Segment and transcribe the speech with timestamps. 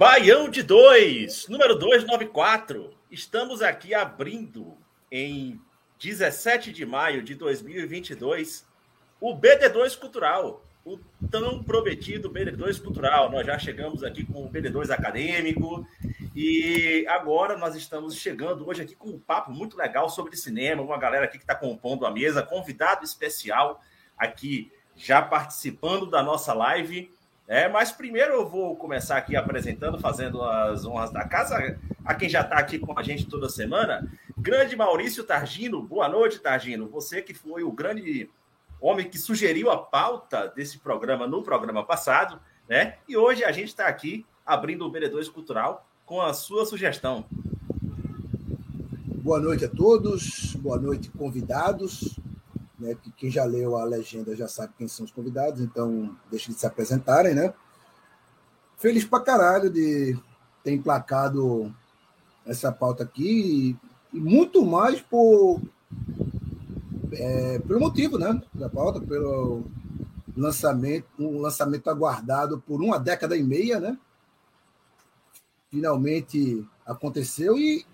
[0.00, 2.90] Baião de 2, número 294.
[3.10, 4.74] Estamos aqui abrindo
[5.12, 5.60] em
[6.02, 8.66] 17 de maio de 2022
[9.20, 10.98] o BD2 Cultural, o
[11.30, 13.30] tão prometido BD2 Cultural.
[13.30, 15.86] Nós já chegamos aqui com o BD2 Acadêmico
[16.34, 20.80] e agora nós estamos chegando hoje aqui com um papo muito legal sobre cinema.
[20.80, 23.82] Uma galera aqui que está compondo a mesa, convidado especial
[24.16, 27.12] aqui já participando da nossa live.
[27.50, 32.28] É, mas primeiro eu vou começar aqui apresentando, fazendo as honras da casa, a quem
[32.28, 34.08] já está aqui com a gente toda semana.
[34.38, 36.88] Grande Maurício Targino, boa noite, Targino.
[36.90, 38.30] Você que foi o grande
[38.80, 42.98] homem que sugeriu a pauta desse programa no programa passado, né?
[43.08, 47.24] E hoje a gente está aqui abrindo o BD2 Cultural com a sua sugestão.
[49.24, 52.16] Boa noite a todos, boa noite, convidados.
[52.80, 56.50] Né, que quem já leu a legenda já sabe quem são os convidados, então deixe
[56.50, 57.52] de se apresentarem, né?
[58.78, 60.18] Feliz pra caralho de
[60.64, 61.74] ter emplacado
[62.46, 63.76] essa pauta aqui
[64.12, 65.60] e, e muito mais por
[67.12, 69.64] é, pelo motivo né, da pauta, pelo
[70.36, 73.98] lançamento, um lançamento aguardado por uma década e meia, né?
[75.70, 77.84] Finalmente aconteceu e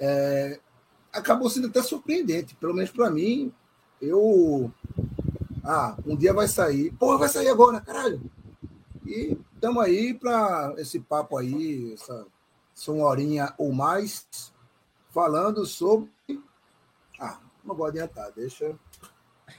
[0.00, 0.58] é,
[1.12, 3.52] acabou sendo até surpreendente, pelo menos para mim.
[4.00, 4.70] Eu.
[5.64, 6.92] Ah, um dia vai sair.
[6.92, 8.20] Porra, vai sair agora, caralho!
[9.06, 12.26] E estamos aí para esse papo aí, essa,
[12.76, 14.26] essa uma horinha ou mais,
[15.10, 16.10] falando sobre
[17.64, 18.74] não vou adiantar, deixa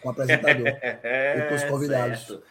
[0.01, 2.27] com o apresentador e com os convidados.
[2.27, 2.43] Certo.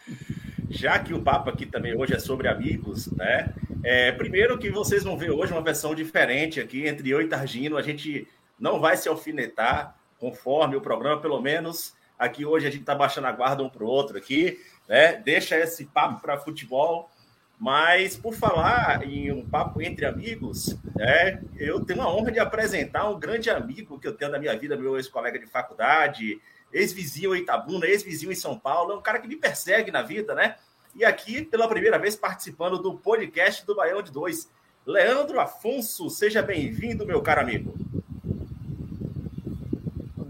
[0.69, 3.53] Já que o papo aqui também hoje é sobre amigos, né?
[3.83, 7.77] É, primeiro que vocês vão ver hoje uma versão diferente aqui entre eu e Targino.
[7.77, 8.27] A gente
[8.59, 9.95] não vai se alfinetar
[10.25, 13.83] conforme o programa, pelo menos aqui hoje a gente está baixando a guarda um para
[13.83, 15.17] o outro aqui, né?
[15.17, 17.09] Deixa esse papo para futebol
[17.57, 23.09] mas, por falar em um papo entre amigos, né, eu tenho a honra de apresentar
[23.09, 26.41] um grande amigo que eu tenho na minha vida, meu ex-colega de faculdade,
[26.73, 30.35] ex-vizinho em Itabuna, ex-vizinho em São Paulo, é um cara que me persegue na vida,
[30.35, 30.55] né?
[30.93, 34.49] E aqui, pela primeira vez, participando do podcast do Baião de Dois.
[34.85, 37.73] Leandro Afonso, seja bem-vindo, meu caro amigo.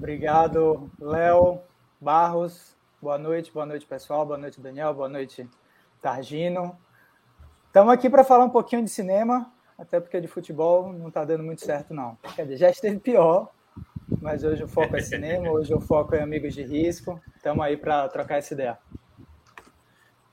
[0.06, 1.64] Obrigado, Léo
[2.00, 2.78] Barros.
[3.02, 4.24] Boa noite, boa noite, pessoal.
[4.24, 4.94] Boa noite, Daniel.
[4.94, 5.50] Boa noite,
[6.00, 6.78] Targino.
[7.66, 11.44] Estamos aqui para falar um pouquinho de cinema, até porque de futebol não está dando
[11.44, 12.16] muito certo, não.
[12.36, 13.52] Quer dizer, já esteve pior,
[14.22, 17.20] mas hoje o foco é cinema, hoje o foco é amigos de risco.
[17.36, 18.78] Estamos aí para trocar essa ideia.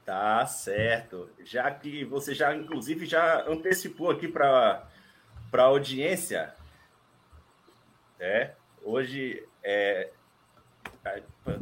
[0.04, 1.30] Tá certo.
[1.42, 4.86] Já que você já, inclusive, já antecipou aqui para
[5.50, 6.54] a audiência,
[8.20, 8.50] é,
[8.84, 10.10] hoje é,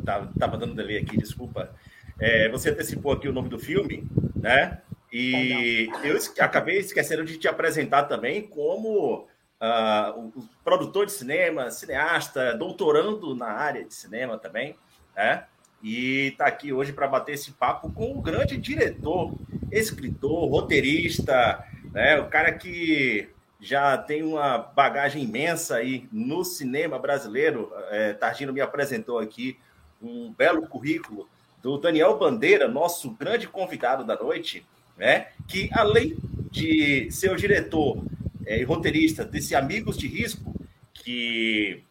[0.04, 1.74] tava, tava dando delay aqui, desculpa.
[2.18, 4.06] É, você antecipou aqui o nome do filme,
[4.36, 4.80] né?
[5.12, 9.26] E eu acabei esquecendo de te apresentar também como
[9.60, 14.76] uh, o produtor de cinema, cineasta, doutorando na área de cinema também,
[15.16, 15.44] né?
[15.82, 19.34] E está aqui hoje para bater esse papo com um grande diretor,
[19.72, 22.20] escritor, roteirista, né?
[22.20, 27.72] O cara que já tem uma bagagem imensa aí no cinema brasileiro.
[27.90, 29.58] É, Targino me apresentou aqui
[30.00, 31.28] um belo currículo
[31.62, 34.64] do Daniel Bandeira, nosso grande convidado da noite
[35.00, 35.28] né?
[35.48, 36.14] que além
[36.50, 38.04] de ser o diretor
[38.44, 40.54] é, e roteirista desse Amigos de Risco,
[40.92, 41.82] que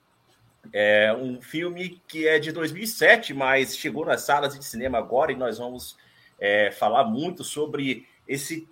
[0.72, 5.36] é um filme que é de 2007, mas chegou nas salas de cinema agora e
[5.36, 5.98] nós vamos
[6.40, 8.68] é, falar muito sobre esse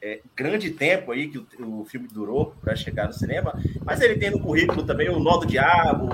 [0.00, 3.54] é, grande tempo aí que o, o filme durou para chegar no cinema,
[3.84, 6.08] mas ele tem no currículo também o Nó do Diabo,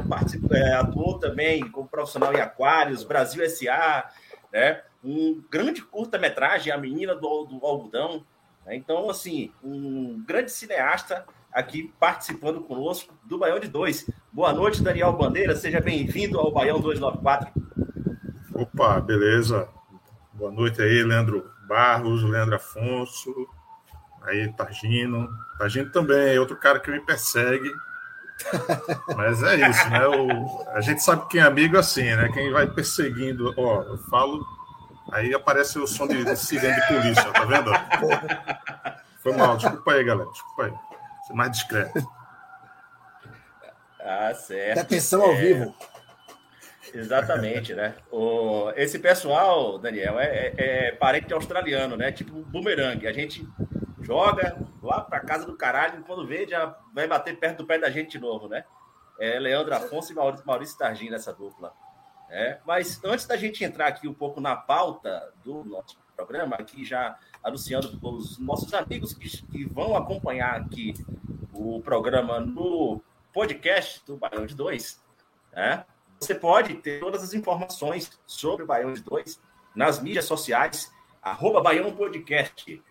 [0.50, 4.10] é, atuou também como profissional em Aquários, Brasil S.A.,
[4.52, 4.82] né?
[5.02, 8.24] um grande curta-metragem, A Menina do, do Algodão.
[8.66, 8.76] Né?
[8.76, 14.08] Então, assim, um grande cineasta aqui participando conosco do Baião de Dois.
[14.32, 15.56] Boa noite, Daniel Bandeira.
[15.56, 17.52] Seja bem-vindo ao Baião 294.
[18.54, 19.68] Opa, beleza.
[20.32, 23.32] Boa noite aí, Leandro Barros, Leandro Afonso,
[24.22, 25.28] aí Targino.
[25.58, 27.70] Targino também é outro cara que me persegue.
[29.16, 30.06] Mas é isso, né?
[30.06, 32.28] O, a gente sabe quem é amigo assim, né?
[32.32, 34.44] Quem vai perseguindo, ó, eu falo
[35.10, 37.70] Aí aparece o som de, de sirene de polícia, tá vendo?
[39.22, 40.30] Foi mal, desculpa aí, galera.
[40.30, 40.74] Desculpa aí.
[41.26, 42.12] Ser mais discreto.
[44.00, 44.80] Ah, certo.
[44.80, 45.74] Atenção ao É, vivo.
[46.94, 47.94] Exatamente, né?
[48.10, 50.54] O, esse pessoal, Daniel, é, é-
[50.88, 52.12] é parente australiano, né?
[52.12, 53.06] Tipo bumerangue.
[53.06, 53.46] A gente
[54.00, 57.78] joga lá pra casa do caralho e quando vê já vai bater perto do pé
[57.78, 58.64] da gente de novo, né?
[59.20, 61.72] É Leandro Afonso e Maurício, Maurício Targin nessa dupla.
[62.28, 62.58] né?
[62.66, 67.18] Mas antes da gente entrar aqui um pouco na pauta do nosso programa, aqui já
[67.42, 70.94] anunciando para os nossos amigos que, que vão acompanhar aqui
[71.52, 73.00] o programa no
[73.32, 75.02] podcast do Baião de Dois,
[75.52, 75.84] né?
[76.20, 79.40] Você pode ter todas as informações sobre o Baião de Dois
[79.74, 80.92] nas mídias sociais,
[81.22, 82.82] arroba Baião Podcast,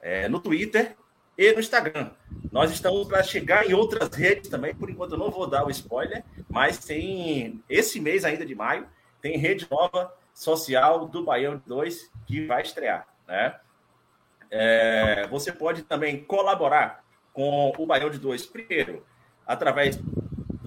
[0.00, 0.96] é, no Twitter
[1.38, 2.10] e no Instagram.
[2.50, 5.70] Nós estamos para chegar em outras redes também, por enquanto eu não vou dar o
[5.70, 8.86] spoiler, mas tem esse mês ainda de maio,
[9.20, 13.58] tem rede nova social do Baião de 2 que vai estrear, né?
[14.50, 17.02] É, você pode também colaborar
[17.32, 19.06] com o Baião de 2 primeiro
[19.46, 19.98] através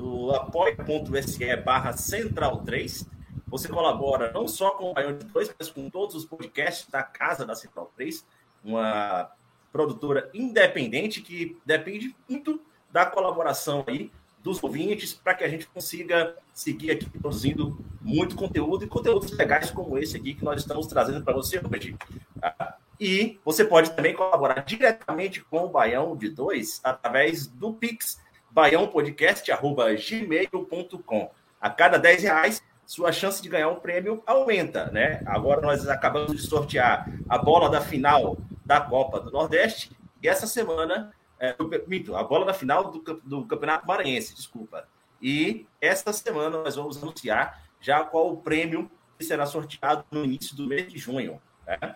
[0.05, 3.09] do apoia.se barra central 3.
[3.47, 7.01] Você colabora não só com o Baião de 2, mas com todos os podcasts da
[7.01, 8.25] casa da Central 3,
[8.63, 9.31] uma
[9.71, 12.61] produtora independente que depende muito
[12.91, 14.11] da colaboração aí
[14.41, 19.71] dos ouvintes para que a gente consiga seguir aqui produzindo muito conteúdo e conteúdos legais
[19.71, 21.95] como esse aqui que nós estamos trazendo para você hoje.
[22.39, 22.77] tá?
[22.99, 28.23] E você pode também colaborar diretamente com o Baião de 2 através do Pix
[28.55, 31.31] baiãopodcast.gmail.com.
[31.59, 35.21] A cada 10 reais, sua chance de ganhar um prêmio aumenta, né?
[35.25, 39.91] Agora nós acabamos de sortear a bola da final da Copa do Nordeste
[40.23, 41.53] e essa semana, é,
[41.85, 44.87] minto, a bola da final do, do Campeonato Maranhense, desculpa.
[45.21, 50.55] E esta semana nós vamos anunciar já qual o prêmio que será sorteado no início
[50.55, 51.41] do mês de junho.
[51.67, 51.95] Né?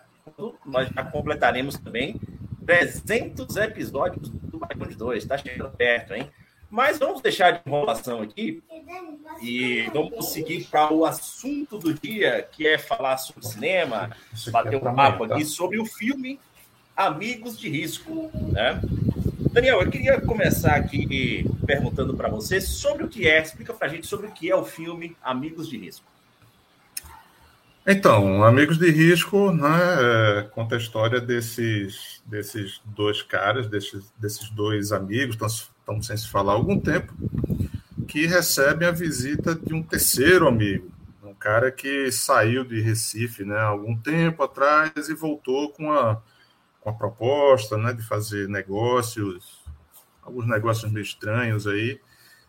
[0.66, 2.20] Nós já completaremos também
[2.66, 5.24] 300 episódios do Baião de 2.
[5.24, 6.30] Está chegando perto, hein?
[6.69, 8.62] Mas vamos deixar de enrolação aqui
[9.42, 14.74] e vamos seguir para o assunto do dia, que é falar sobre cinema, aqui bater
[14.74, 15.36] é um papo tá?
[15.36, 16.39] aqui sobre o filme
[16.95, 18.80] Amigos de Risco, né?
[19.51, 23.89] Daniel, eu queria começar aqui perguntando para você sobre o que é, explica para a
[23.89, 26.06] gente sobre o que é o filme Amigos de Risco.
[27.88, 34.50] Então, Amigos de Risco né, é, conta a história desses, desses dois caras, desses, desses
[34.51, 35.36] dois amigos,
[35.89, 37.13] estão sem se falar há algum tempo,
[38.07, 40.89] que recebem a visita de um terceiro amigo,
[41.24, 46.21] um cara que saiu de Recife né, há algum tempo atrás e voltou com a,
[46.81, 49.63] com a proposta né, de fazer negócios,
[50.21, 52.00] alguns negócios meio estranhos aí,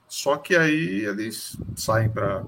[0.08, 2.44] só que aí eles saem para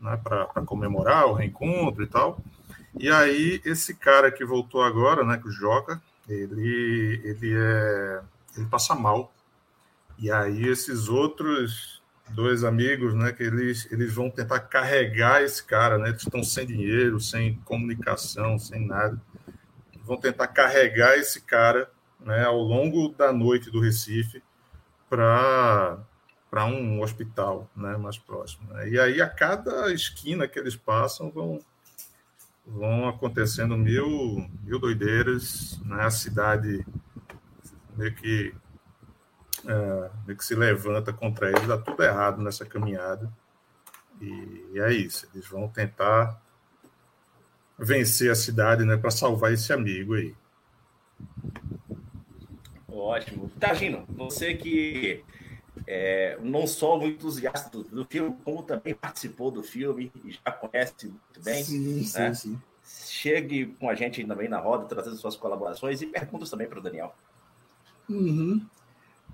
[0.00, 0.20] né,
[0.64, 2.40] comemorar o reencontro e tal.
[2.96, 8.20] E aí esse cara que voltou agora, né, que o Joca, ele ele é
[8.56, 9.33] ele passa mal.
[10.18, 15.98] E aí esses outros dois amigos, né, que eles eles vão tentar carregar esse cara,
[15.98, 19.20] né, eles estão sem dinheiro, sem comunicação, sem nada.
[20.04, 21.90] Vão tentar carregar esse cara,
[22.20, 24.42] né, ao longo da noite do Recife
[25.08, 25.98] para
[26.54, 28.72] para um hospital né, mais próximo.
[28.72, 28.88] né?
[28.88, 31.58] E aí, a cada esquina que eles passam, vão,
[32.64, 36.04] vão acontecendo mil, mil doideiras, né?
[36.04, 36.86] a cidade
[37.96, 38.54] meio que,
[39.66, 43.30] é, meio que se levanta contra eles, dá tudo errado nessa caminhada.
[44.20, 46.40] E, e é isso, eles vão tentar
[47.78, 50.34] vencer a cidade né, para salvar esse amigo aí.
[52.88, 53.50] Ótimo.
[53.58, 55.24] Tagino, você que
[55.86, 60.52] é, não só um entusiasta do, do filme, como também participou do filme e já
[60.52, 62.34] conhece muito bem, sim, sim, né?
[62.34, 62.60] sim.
[62.84, 66.82] chegue com a gente também na roda, trazendo suas colaborações e perguntas também para o
[66.82, 67.14] Daniel.
[68.08, 68.64] Uhum.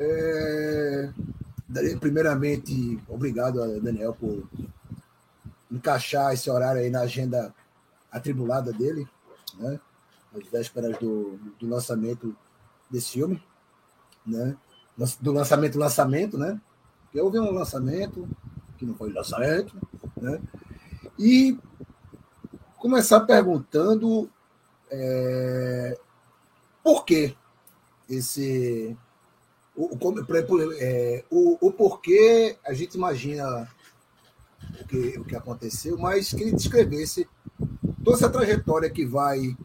[0.00, 1.12] É,
[2.00, 4.48] Primeiramente, obrigado a Daniel por
[5.70, 7.54] encaixar esse horário aí na agenda
[8.10, 9.06] atribulada dele,
[9.56, 9.78] né?
[10.34, 12.34] Às vésperas do, do lançamento
[12.90, 13.40] desse filme,
[14.26, 14.56] né?
[15.20, 16.60] Do lançamento, lançamento, né?
[17.04, 18.28] Porque houve um lançamento
[18.76, 19.76] que não foi lançamento,
[20.16, 20.40] né?
[21.16, 21.56] E
[22.78, 24.28] começar perguntando
[24.90, 25.96] é,
[26.82, 27.36] por que
[28.08, 28.96] esse
[29.84, 33.68] o, é, o, o porquê a gente imagina
[34.80, 37.26] o que, o que aconteceu, mas que ele descrevesse
[38.04, 39.56] toda essa trajetória que vai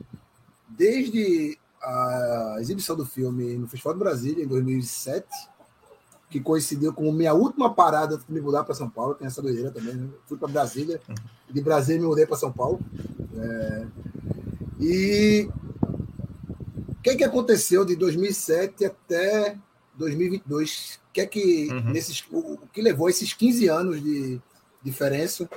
[0.69, 5.27] desde a exibição do filme no Festival de Brasília, em 2007,
[6.29, 9.71] que coincidiu com minha última parada de me mudar para São Paulo, tem essa doideira
[9.71, 10.09] também, né?
[10.27, 10.99] fui para Brasília,
[11.49, 12.79] de Brasília me mudei para São Paulo.
[13.37, 13.87] É,
[14.79, 15.49] E
[16.89, 19.57] o que, é que aconteceu de 2007 até
[19.97, 20.99] 2022?
[21.09, 21.91] O que é que, Uhum.
[21.91, 24.39] nesses, o, que levou esses 15 anos de
[24.83, 25.49] diferença?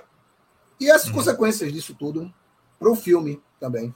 [0.80, 1.12] E as Uhum.
[1.12, 2.32] consequências disso tudo
[2.78, 3.92] para o filme também.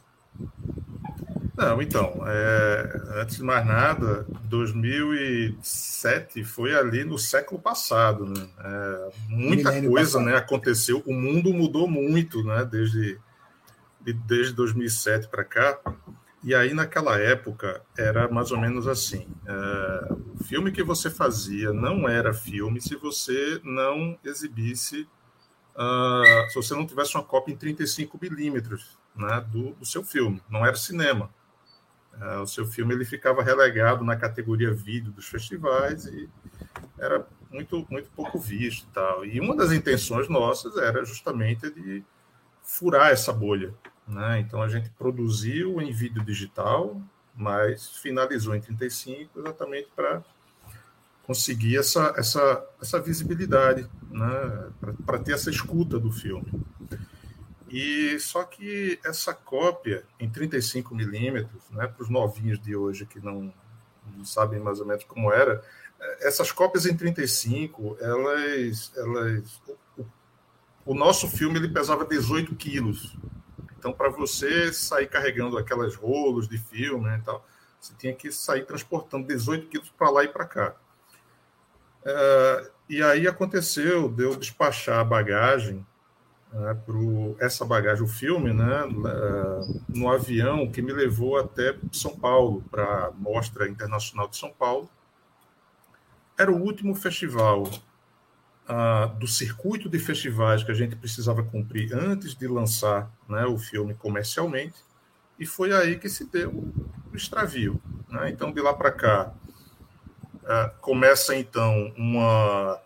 [1.56, 8.48] Não, então, é, antes de mais nada, 2007 foi ali no século passado, né?
[8.58, 10.24] É, muita Milênio coisa passado.
[10.24, 13.18] né, aconteceu, o mundo mudou muito né, desde,
[14.00, 15.78] de- desde 2007 para cá.
[16.42, 21.72] E aí, naquela época, era mais ou menos assim: é, o filme que você fazia
[21.72, 25.08] não era filme se você não exibisse,
[25.76, 30.42] ah, se você não tivesse uma cópia em 35 milímetros né, do, do seu filme,
[30.50, 31.30] não era cinema.
[32.20, 36.28] É, o seu filme ele ficava relegado na categoria vídeo dos festivais e
[36.98, 39.24] era muito muito pouco visto tal.
[39.24, 42.04] E uma das intenções nossas era justamente de
[42.62, 43.74] furar essa bolha,
[44.06, 44.40] né?
[44.40, 47.00] Então a gente produziu em vídeo digital,
[47.34, 50.22] mas finalizou em 35 exatamente para
[51.24, 54.70] conseguir essa essa essa visibilidade, né?
[55.06, 56.62] Para ter essa escuta do filme.
[57.72, 63.18] E só que essa cópia em 35 milímetros, né, para os novinhos de hoje que
[63.18, 63.50] não,
[64.14, 65.64] não sabem mais ou menos como era,
[66.20, 69.62] essas cópias em 35, elas, elas,
[69.96, 70.04] o,
[70.84, 73.16] o nosso filme ele pesava 18 quilos.
[73.82, 77.44] Então, para você sair carregando aquelas rolos de filme né, e tal,
[77.80, 80.76] você tinha que sair transportando 18 quilos para lá e para cá.
[82.04, 85.84] Eh, e aí aconteceu de eu despachar a bagagem
[86.52, 88.84] né, pro, essa bagagem, o filme, né,
[89.88, 94.88] no avião que me levou até São Paulo, para a Mostra Internacional de São Paulo.
[96.38, 97.64] Era o último festival
[99.18, 103.94] do circuito de festivais que a gente precisava cumprir antes de lançar né, o filme
[103.94, 104.76] comercialmente,
[105.38, 106.50] e foi aí que se deu
[107.12, 107.80] o extravio.
[108.08, 108.30] Né?
[108.30, 109.32] Então, de lá para cá,
[110.80, 112.80] começa então uma.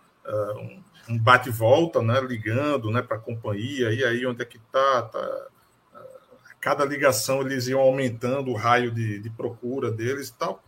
[0.56, 4.44] um, um bate e volta, né, ligando, né, para a companhia, e aí onde é
[4.44, 5.46] que está, tá,
[6.60, 10.60] cada ligação eles iam aumentando o raio de, de, procura deles e tal,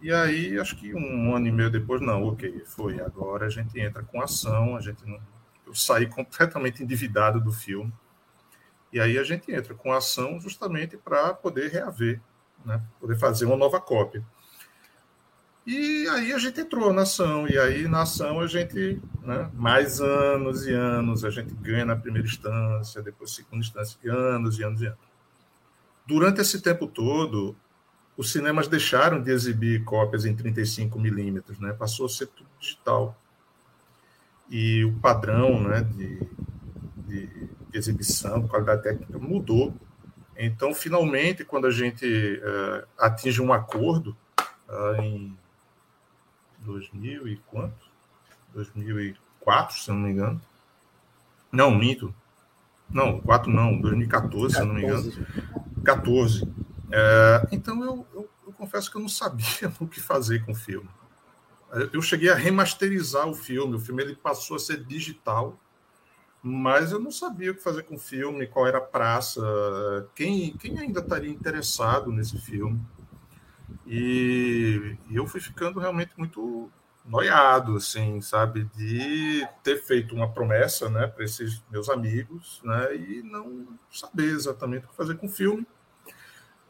[0.00, 3.78] e aí acho que um ano e meio depois, não, ok, foi, agora a gente
[3.80, 5.18] entra com ação, a gente não,
[5.66, 7.92] eu saí completamente endividado do filme,
[8.92, 12.20] e aí a gente entra com ação justamente para poder reaver,
[12.64, 14.22] né, poder fazer uma nova cópia.
[15.64, 20.00] E aí a gente entrou na ação, e aí na ação a gente, né, mais
[20.00, 24.82] anos e anos, a gente ganha na primeira instância, depois segunda instância, anos e anos
[24.82, 24.98] e anos.
[26.04, 27.56] Durante esse tempo todo,
[28.16, 33.16] os cinemas deixaram de exibir cópias em 35 milímetros, né, passou a ser tudo digital.
[34.50, 36.18] E o padrão né, de,
[37.06, 39.74] de, de exibição, qualidade técnica mudou.
[40.36, 44.16] Então, finalmente, quando a gente uh, atinge um acordo
[44.68, 45.36] uh, em
[46.58, 47.90] 2000 e quanto?
[48.54, 50.40] 2004, se não me engano.
[51.50, 52.14] Não, minto.
[52.90, 54.54] Não, 4 não, 2014, 14.
[54.54, 55.26] se não me engano.
[55.82, 56.46] 14.
[56.92, 60.54] É, então eu, eu, eu, confesso que eu não sabia o que fazer com o
[60.54, 60.88] filme.
[61.90, 65.58] Eu cheguei a remasterizar o filme, o filme ele passou a ser digital,
[66.42, 69.40] mas eu não sabia o que fazer com o filme, qual era a praça,
[70.14, 72.78] quem, quem ainda estaria interessado nesse filme.
[73.86, 76.70] E, e, eu fui ficando realmente muito
[77.06, 83.22] noiado, assim, sabe, de ter feito uma promessa, né, para esses meus amigos, né, e
[83.22, 85.66] não saber exatamente o que fazer com o filme.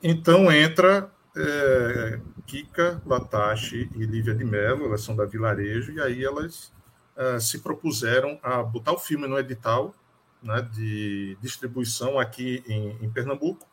[0.02, 6.24] Então entra é, Kika Latashi e Lívia de Mello, elas são da Vilarejo, e aí
[6.24, 6.72] elas
[7.16, 9.94] é, se propuseram a botar o filme no edital
[10.42, 13.66] né, de distribuição aqui em, em Pernambuco.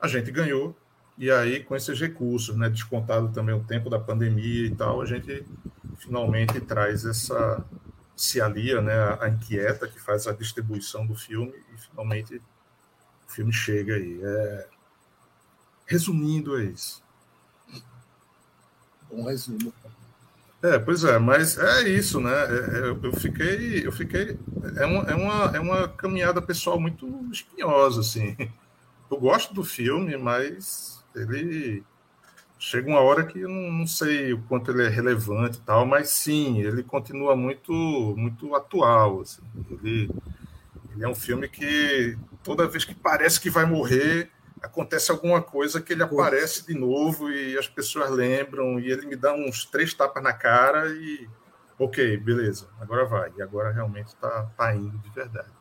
[0.00, 0.76] A gente ganhou,
[1.18, 5.06] e aí, com esses recursos, né, descontado também o tempo da pandemia e tal, a
[5.06, 5.44] gente
[5.98, 7.64] finalmente traz essa.
[8.16, 13.52] se alia né, a inquieta que faz a distribuição do filme e finalmente o filme
[13.52, 14.20] chega aí.
[14.22, 14.73] É...
[15.86, 17.02] Resumindo, é isso.
[19.10, 19.72] Bom resumo.
[20.62, 22.32] É, pois é, mas é isso, né?
[22.82, 23.86] Eu, eu fiquei.
[23.86, 24.38] Eu fiquei
[24.76, 28.34] é, uma, é, uma, é uma caminhada pessoal muito espinhosa, assim.
[29.10, 31.84] Eu gosto do filme, mas ele
[32.58, 35.84] chega uma hora que eu não, não, sei o quanto ele é relevante e tal,
[35.84, 39.20] mas sim, ele continua muito muito atual.
[39.20, 39.42] Assim.
[39.70, 40.10] Ele,
[40.94, 44.30] ele é um filme que toda vez que parece que vai morrer,
[44.64, 49.14] acontece alguma coisa que ele aparece de novo e as pessoas lembram e ele me
[49.14, 51.28] dá uns três tapas na cara e
[51.78, 53.32] ok, beleza, agora vai.
[53.36, 55.52] E agora realmente está tá indo de verdade.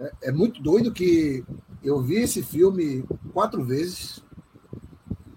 [0.00, 1.44] É, é muito doido que
[1.82, 4.24] eu vi esse filme quatro vezes,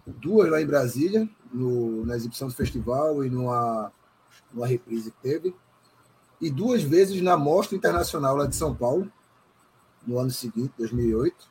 [0.06, 3.92] duas lá em Brasília, no, na exibição do festival e numa,
[4.54, 5.56] numa reprise que teve,
[6.40, 9.12] e duas vezes na Mostra Internacional lá de São Paulo,
[10.08, 11.51] no ano seguinte, 2008.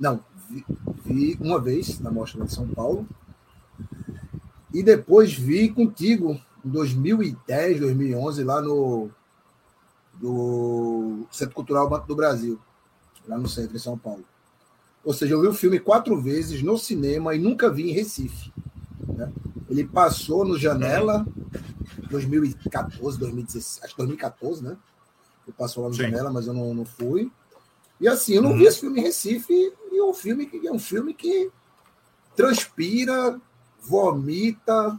[0.00, 0.64] Não, vi,
[1.04, 3.06] vi uma vez na Mostra de São Paulo,
[4.72, 9.10] e depois vi contigo em 2010, 2011, lá no
[10.14, 12.60] do Centro Cultural Banco do Brasil,
[13.26, 14.24] lá no centro, em São Paulo.
[15.02, 18.52] Ou seja, eu vi o filme quatro vezes no cinema e nunca vi em Recife.
[19.08, 19.32] Né?
[19.68, 21.26] Ele passou no Janela
[22.10, 24.76] 2014, 2016, acho que 2014, né?
[25.46, 26.02] Ele passou lá no Sim.
[26.02, 27.32] Janela, mas eu não, não fui.
[27.98, 28.58] E assim, eu não uhum.
[28.58, 31.50] vi esse filme em Recife, é um filme que é um filme que
[32.34, 33.40] transpira,
[33.82, 34.98] vomita,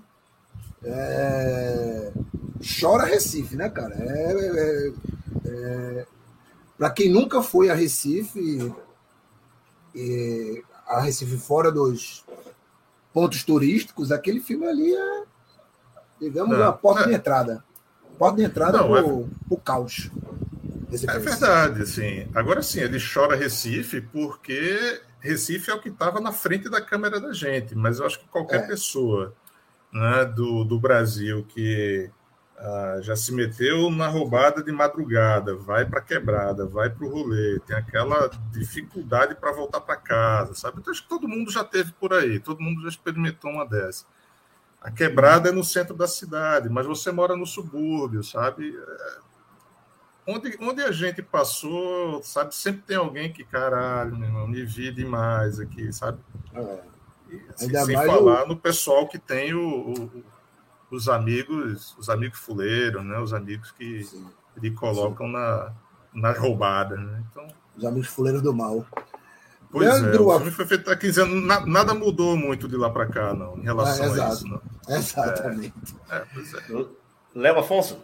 [0.83, 2.11] é...
[2.79, 3.95] chora Recife, né, cara?
[3.95, 4.93] É, é,
[5.45, 6.07] é...
[6.77, 8.73] Para quem nunca foi a Recife,
[10.87, 12.25] a Recife fora dos
[13.13, 15.23] pontos turísticos, aquele filme ali é,
[16.19, 17.63] digamos, a porta de entrada.
[18.17, 20.21] Porta de entrada para o é...
[20.91, 22.27] É verdade, sim.
[22.35, 27.19] Agora sim, ele chora Recife porque Recife é o que estava na frente da câmera
[27.19, 28.67] da gente, mas eu acho que qualquer é.
[28.67, 29.33] pessoa
[29.91, 32.09] né, do, do Brasil que
[32.57, 37.59] ah, já se meteu na roubada de madrugada, vai para quebrada, vai para o rolê,
[37.65, 40.79] tem aquela dificuldade para voltar para casa, sabe?
[40.79, 44.05] Então, acho que todo mundo já teve por aí, todo mundo já experimentou uma dessa.
[44.79, 48.75] A quebrada é no centro da cidade, mas você mora no subúrbio, sabe?
[48.75, 49.17] É,
[50.31, 52.55] onde, onde a gente passou, sabe?
[52.55, 56.19] Sempre tem alguém que, caralho, meu irmão, me vi demais aqui, sabe?
[56.53, 56.91] É.
[57.53, 58.47] Assim, sem falar o...
[58.47, 60.23] no pessoal que tem o, o,
[60.91, 63.19] os amigos, os amigos fuleiros, né?
[63.19, 64.27] Os amigos que Sim.
[64.57, 65.33] lhe colocam Sim.
[65.33, 65.73] na,
[66.13, 67.23] na roubada, né?
[67.31, 67.47] Então,
[67.77, 68.85] os amigos fuleiros do mal.
[69.71, 72.75] Pois Leandro, é, o filme foi feito há 15 anos, na, nada mudou muito de
[72.75, 74.45] lá para cá, não, em relação é, a isso.
[74.45, 74.61] Não.
[74.93, 75.73] Exatamente.
[76.09, 76.85] É, é, pois é.
[77.33, 78.03] Léo Afonso,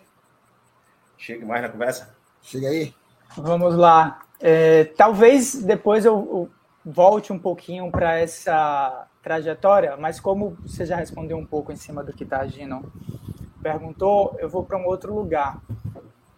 [1.17, 2.15] chega mais na conversa.
[2.47, 2.93] Chega aí.
[3.36, 4.21] Vamos lá.
[4.39, 6.49] É, talvez depois eu,
[6.86, 12.01] volte um pouquinho para essa trajetória, mas como você já respondeu um pouco em cima
[12.01, 12.89] do que Targino
[13.62, 15.62] perguntou, eu vou para um outro lugar.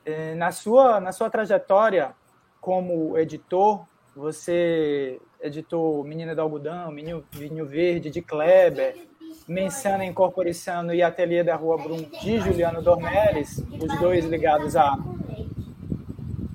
[0.04, 2.15] É, na sua, na sua trajetória
[2.60, 8.98] como editor, você editou Menina do Algodão, Vinho, Vinho Verde, de Kleber,
[9.48, 14.98] Mensana Incorporação e Ateliê da Rua Brum, de Juliano Dornelles, os dois ligados a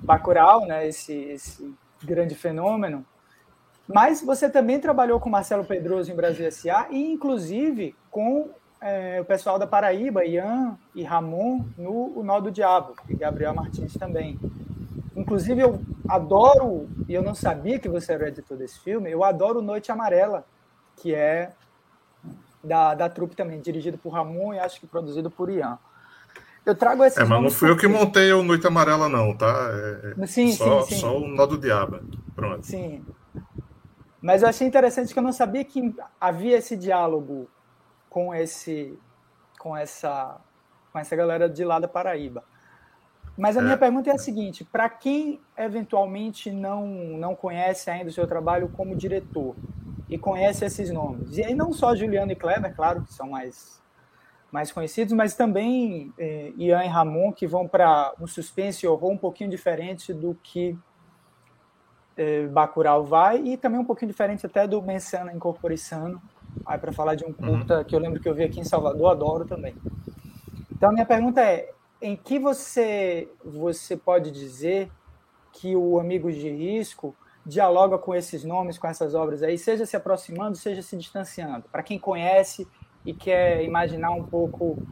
[0.04, 3.04] Bacurau, né, esse, esse grande fenômeno.
[3.86, 6.88] Mas você também trabalhou com Marcelo Pedroso em Brasil S.A.
[6.90, 12.50] e, inclusive, com é, o pessoal da Paraíba, Ian e Ramon, no O Nó do
[12.50, 14.38] Diabo, e Gabriel Martins também.
[15.16, 19.62] Inclusive, eu adoro, e eu não sabia que você era editor desse filme, eu adoro
[19.62, 20.46] Noite Amarela,
[20.96, 21.52] que é
[22.62, 25.78] da, da trupe também, dirigido por Ramon e acho que produzido por Ian.
[26.64, 27.20] Eu trago esse.
[27.20, 29.70] É, mas não fui eu que montei o Noite Amarela, não, tá?
[29.72, 31.00] É, é sim, só, sim, sim.
[31.00, 32.00] Só o Nó do Diabo.
[32.34, 32.64] Pronto.
[32.64, 33.04] Sim.
[34.20, 37.48] Mas eu achei interessante que eu não sabia que havia esse diálogo
[38.08, 38.98] com esse
[39.58, 40.40] com essa
[40.90, 42.42] com essa galera de lá da Paraíba.
[43.36, 43.76] Mas a minha é.
[43.76, 48.96] pergunta é a seguinte: para quem eventualmente não não conhece ainda o seu trabalho como
[48.96, 49.54] diretor
[50.08, 53.82] e conhece esses nomes, e aí não só Juliano e Kleber, claro, que são mais
[54.54, 59.10] mais conhecidos, mas também eh, Ian e Ramon, que vão para um suspense e horror
[59.10, 60.78] um pouquinho diferente do que
[62.16, 66.22] eh, Bacurau vai, e também um pouquinho diferente até do Mensana Incorporação,
[66.64, 67.34] aí para falar de um uhum.
[67.34, 67.84] curta uhum.
[67.84, 69.74] que eu lembro que eu vi aqui em Salvador, adoro também.
[70.70, 74.88] Então a minha pergunta é, em que você você pode dizer
[75.52, 77.12] que o Amigos de Risco
[77.44, 81.64] dialoga com esses nomes, com essas obras aí, seja se aproximando, seja se distanciando.
[81.72, 82.68] Para quem conhece
[83.04, 84.82] e quer imaginar um pouco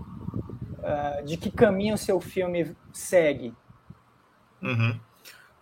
[0.78, 3.54] uh, de que caminho o seu filme segue.
[4.62, 4.98] Uhum.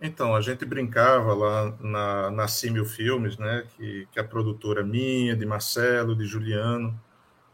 [0.01, 5.35] Então, a gente brincava lá na, na Símil Filmes, né, que, que a produtora minha,
[5.35, 6.99] de Marcelo, de Juliano,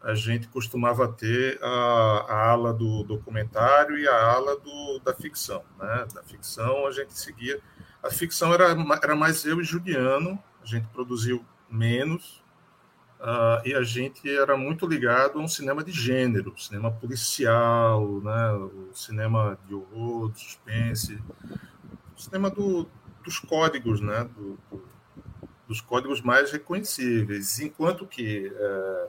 [0.02, 5.62] a gente costumava ter a, a ala do documentário e a ala do, da ficção.
[5.78, 6.06] Né?
[6.14, 7.60] Da ficção a gente seguia.
[8.02, 12.42] A ficção era, era mais eu e Juliano, a gente produziu menos,
[13.20, 18.52] uh, e a gente era muito ligado a um cinema de gênero, cinema policial, né?
[18.52, 21.18] o cinema de horror, de suspense
[22.18, 22.86] sistema do,
[23.24, 24.28] dos códigos, né?
[24.36, 24.88] Do, do,
[25.66, 29.08] dos códigos mais reconhecíveis, enquanto que é,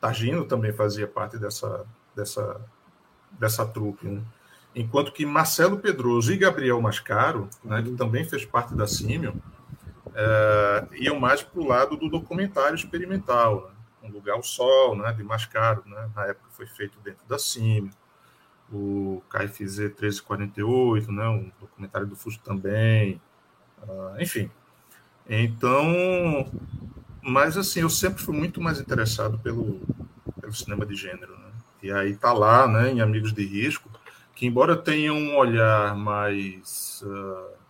[0.00, 2.60] Targino também fazia parte dessa, dessa,
[3.32, 4.06] dessa trupe.
[4.06, 4.22] Né?
[4.74, 9.40] enquanto que Marcelo Pedroso e Gabriel Mascaro, né, que também fez parte da Símio,
[10.14, 13.74] é, iam mais para o lado do documentário experimental, né?
[14.08, 16.10] Um Lugar ao Sol, né, de Mascaro, né?
[16.14, 17.90] na época foi feito dentro da Símio,
[18.70, 23.20] o KFZ 1348, né, um documentário do Fuso também,
[23.82, 24.50] uh, enfim.
[25.26, 26.50] Então,
[27.22, 29.80] mas assim, eu sempre fui muito mais interessado pelo,
[30.38, 31.50] pelo cinema de gênero, né?
[31.82, 33.90] E aí tá lá, né, em Amigos de Risco,
[34.34, 37.63] que embora tenha um olhar mais uh,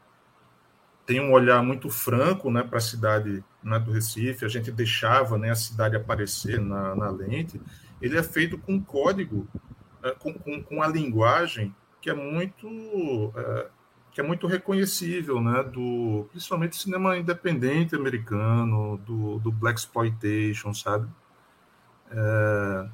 [1.07, 5.37] tem um olhar muito franco, né, para a cidade né, do Recife, a gente deixava,
[5.37, 7.61] né, a cidade aparecer na, na lente,
[8.01, 9.47] ele é feito com código,
[10.03, 13.71] uh, com, com, com a linguagem que é muito uh,
[14.14, 21.09] que é muito reconhecível, né, do principalmente cinema independente americano, do, do black exploitation, sabe?
[22.12, 22.88] É,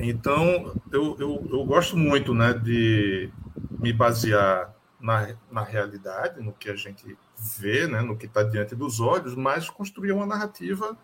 [0.00, 3.30] então eu, eu, eu gosto muito, né, de
[3.78, 7.18] me basear na, na realidade, no que a gente
[7.58, 10.96] vê, né, no que está diante dos olhos, mas construir uma narrativa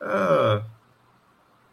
[0.00, 0.62] é,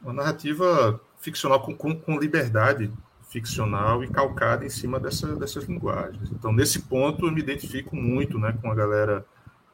[0.01, 2.91] uma narrativa ficcional com, com, com liberdade
[3.29, 6.31] ficcional e calcada em cima dessa, dessas linguagens.
[6.31, 9.25] Então, nesse ponto, eu me identifico muito né, com a galera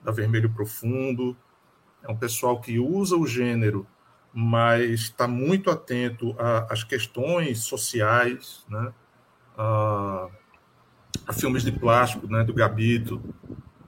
[0.01, 1.35] da Vermelho Profundo.
[2.01, 3.85] É um pessoal que usa o gênero,
[4.33, 6.35] mas está muito atento
[6.69, 8.93] às questões sociais, né,
[9.57, 10.29] a,
[11.33, 13.21] filmes de plástico, né, do Gabito,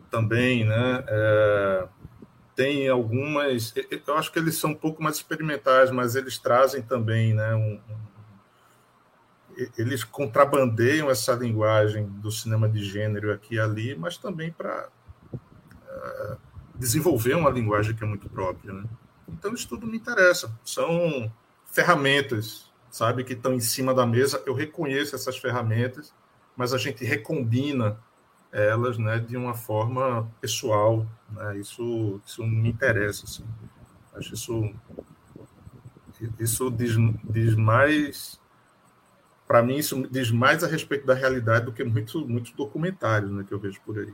[0.09, 1.87] também, né, é,
[2.55, 7.33] tem algumas, eu acho que eles são um pouco mais experimentais, mas eles trazem também,
[7.33, 7.79] né, um,
[9.77, 14.89] eles contrabandeiam essa linguagem do cinema de gênero aqui e ali, mas também para
[15.33, 16.37] eh,
[16.75, 18.73] desenvolver uma linguagem que é muito própria.
[18.73, 18.83] Né?
[19.27, 20.51] Então, isso tudo me interessa.
[20.63, 21.31] São
[21.65, 24.41] ferramentas, sabe, que estão em cima da mesa.
[24.45, 26.13] Eu reconheço essas ferramentas,
[26.55, 27.97] mas a gente recombina
[28.51, 31.05] elas né, de uma forma pessoal.
[31.31, 31.57] Né?
[31.57, 33.25] Isso, isso me interessa.
[33.25, 33.43] Assim.
[34.13, 34.73] Acho isso,
[36.39, 38.39] isso diz, diz mais
[39.47, 43.43] para mim, isso diz mais a respeito da realidade do que muito, muitos documentários né,
[43.47, 44.13] que eu vejo por aí.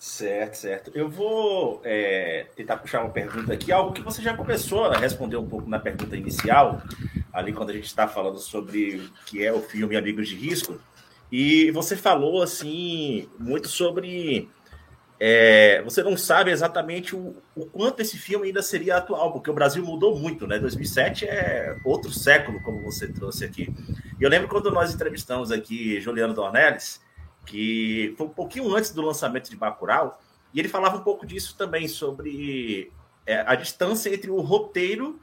[0.00, 0.90] Certo, certo.
[0.94, 5.36] Eu vou é, tentar puxar uma pergunta aqui, algo que você já começou a responder
[5.36, 6.80] um pouco na pergunta inicial,
[7.30, 10.80] ali quando a gente está falando sobre o que é o filme Amigos de Risco.
[11.30, 14.48] E você falou assim muito sobre
[15.20, 19.54] é, você não sabe exatamente o, o, quanto esse filme ainda seria atual, porque o
[19.54, 20.58] Brasil mudou muito, né?
[20.58, 23.68] 2007 é outro século, como você trouxe aqui.
[24.18, 27.02] E eu lembro quando nós entrevistamos aqui Juliano Dornelles,
[27.46, 30.20] que foi um pouquinho antes do lançamento de Bacurau,
[30.52, 32.92] e ele falava um pouco disso também, sobre
[33.26, 35.20] é, a distância entre o roteiro,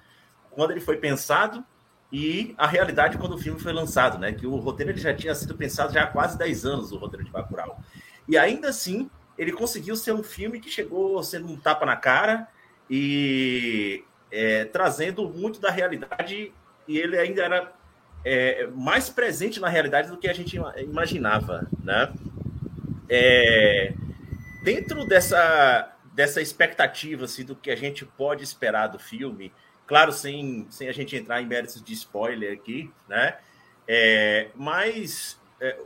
[0.51, 1.63] quando ele foi pensado,
[2.12, 4.32] e a realidade quando o filme foi lançado, né?
[4.32, 7.25] Que o roteiro ele já tinha sido pensado já há quase 10 anos, o roteiro
[7.25, 7.80] de Bacurau.
[8.27, 12.47] E ainda assim, ele conseguiu ser um filme que chegou sendo um tapa na cara
[12.89, 16.53] e é, trazendo muito da realidade
[16.88, 17.73] e ele ainda era
[18.23, 22.12] é, mais presente na realidade do que a gente imaginava, né?
[23.10, 23.93] É,
[24.63, 29.53] dentro dessa dessa expectativa assim, do que a gente pode esperar do filme,
[29.86, 33.38] claro, sem, sem a gente entrar em méritos de spoiler aqui, né?
[33.88, 35.77] É, mas é,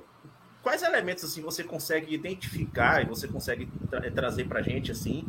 [0.63, 5.25] quais elementos assim você consegue identificar e você consegue tra trazer para gente assim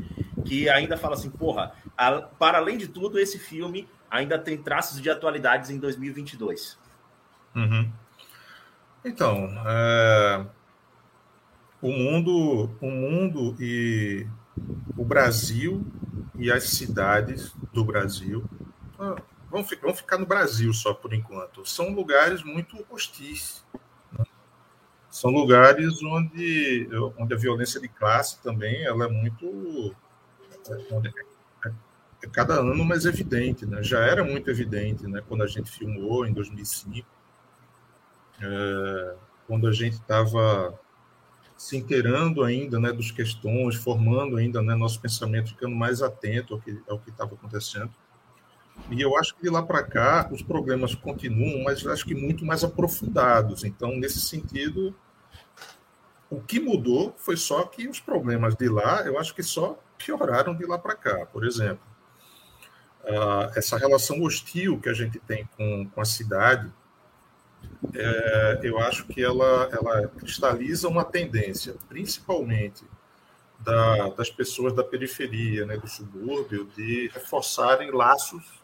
[0.46, 5.00] que ainda fala assim, porra, a, para além de tudo esse filme ainda tem traços
[5.00, 6.78] de atualidades em 2022.
[7.54, 7.90] Uhum.
[9.04, 10.46] Então, é...
[11.80, 14.26] o mundo, o mundo e
[14.96, 15.84] o Brasil
[16.38, 18.44] e as cidades do Brasil
[18.98, 19.16] ah,
[19.50, 21.66] vamos ficar no Brasil só por enquanto.
[21.66, 23.64] São lugares muito hostis
[25.12, 26.88] são lugares onde,
[27.18, 29.94] onde a violência de classe também ela é muito
[31.66, 31.68] é,
[32.22, 33.82] é cada ano mais evidente, né?
[33.82, 35.22] Já era muito evidente, né?
[35.28, 37.06] Quando a gente filmou em 2005,
[38.42, 39.14] é,
[39.46, 40.78] quando a gente estava
[41.56, 46.98] se inteirando ainda, né, dos questões, formando ainda, né, nosso pensamento, ficando mais atento ao
[46.98, 47.90] que estava acontecendo.
[48.90, 52.44] E eu acho que de lá para cá os problemas continuam, mas acho que muito
[52.44, 53.64] mais aprofundados.
[53.64, 54.94] Então, nesse sentido,
[56.28, 60.56] o que mudou foi só que os problemas de lá, eu acho que só pioraram
[60.56, 61.26] de lá para cá.
[61.26, 61.84] Por exemplo,
[63.04, 66.72] uh, essa relação hostil que a gente tem com, com a cidade,
[67.94, 72.84] é, eu acho que ela, ela cristaliza uma tendência, principalmente
[73.58, 78.62] da, das pessoas da periferia, né, do subúrbio, de reforçarem laços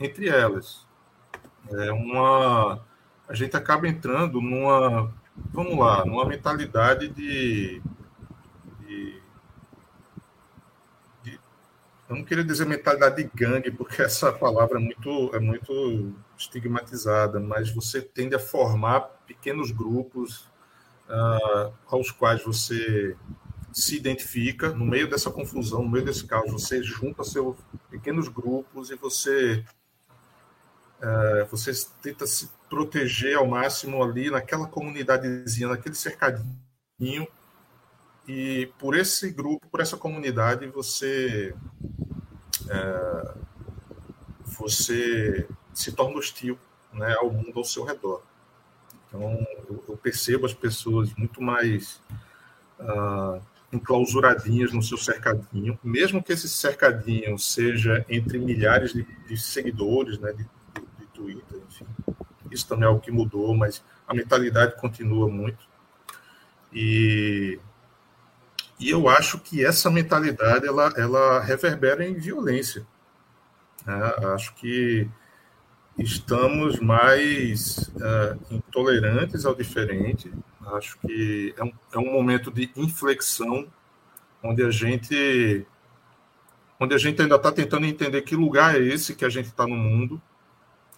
[0.00, 0.86] entre elas.
[1.70, 2.80] É uma.
[3.28, 5.12] A gente acaba entrando numa.
[5.52, 7.82] Vamos lá, numa mentalidade de.
[8.80, 9.22] de,
[11.22, 11.40] de
[12.08, 17.40] eu não queria dizer mentalidade de gangue, porque essa palavra é muito, é muito estigmatizada,
[17.40, 20.48] mas você tende a formar pequenos grupos
[21.08, 23.16] uh, aos quais você
[23.72, 24.70] se identifica.
[24.70, 27.56] No meio dessa confusão, no meio desse caos, você junta seus
[27.90, 29.64] pequenos grupos e você
[31.02, 37.26] uh, você tenta se proteger ao máximo ali naquela comunidadezinha, naquele cercadinho.
[38.26, 41.54] E por esse grupo, por essa comunidade, você
[42.64, 43.38] uh,
[44.44, 45.48] você
[45.78, 46.58] se torna hostil
[46.92, 48.22] né, ao mundo ao seu redor.
[49.06, 52.02] Então, eu, eu percebo as pessoas muito mais
[52.80, 53.40] uh,
[53.72, 60.32] enclausuradinhas no seu cercadinho, mesmo que esse cercadinho seja entre milhares de, de seguidores né,
[60.32, 61.86] de, de, de, Twitter, enfim.
[62.50, 65.68] Isso também é algo que mudou, mas a mentalidade continua muito.
[66.72, 67.60] E,
[68.80, 72.84] e eu acho que essa mentalidade ela, ela reverbera em violência.
[73.86, 73.94] Né?
[74.34, 75.08] Acho que
[75.98, 80.32] estamos mais uh, intolerantes ao diferente.
[80.74, 83.66] Acho que é um, é um momento de inflexão
[84.42, 85.66] onde a gente
[86.80, 89.66] onde a gente ainda está tentando entender que lugar é esse que a gente está
[89.66, 90.22] no mundo,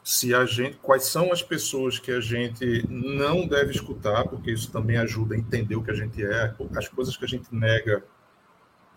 [0.04, 4.70] se a gente, quais são as pessoas que a gente não deve escutar, porque isso
[4.70, 8.04] também ajuda a entender o que a gente é, as coisas que a gente nega,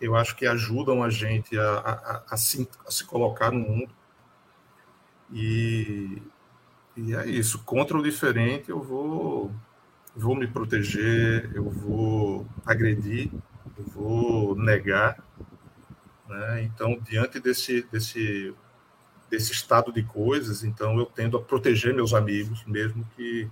[0.01, 3.93] eu acho que ajudam a gente a, a, a se, a se colocar no mundo.
[5.33, 6.21] E,
[6.95, 7.59] e é isso.
[7.63, 9.51] Contra o diferente, eu vou,
[10.15, 13.31] vou me proteger, eu vou agredir,
[13.77, 15.17] eu vou negar.
[16.29, 16.63] Né?
[16.63, 18.53] Então, diante desse, desse,
[19.29, 23.49] desse estado de coisas, então eu tendo a proteger meus amigos, mesmo que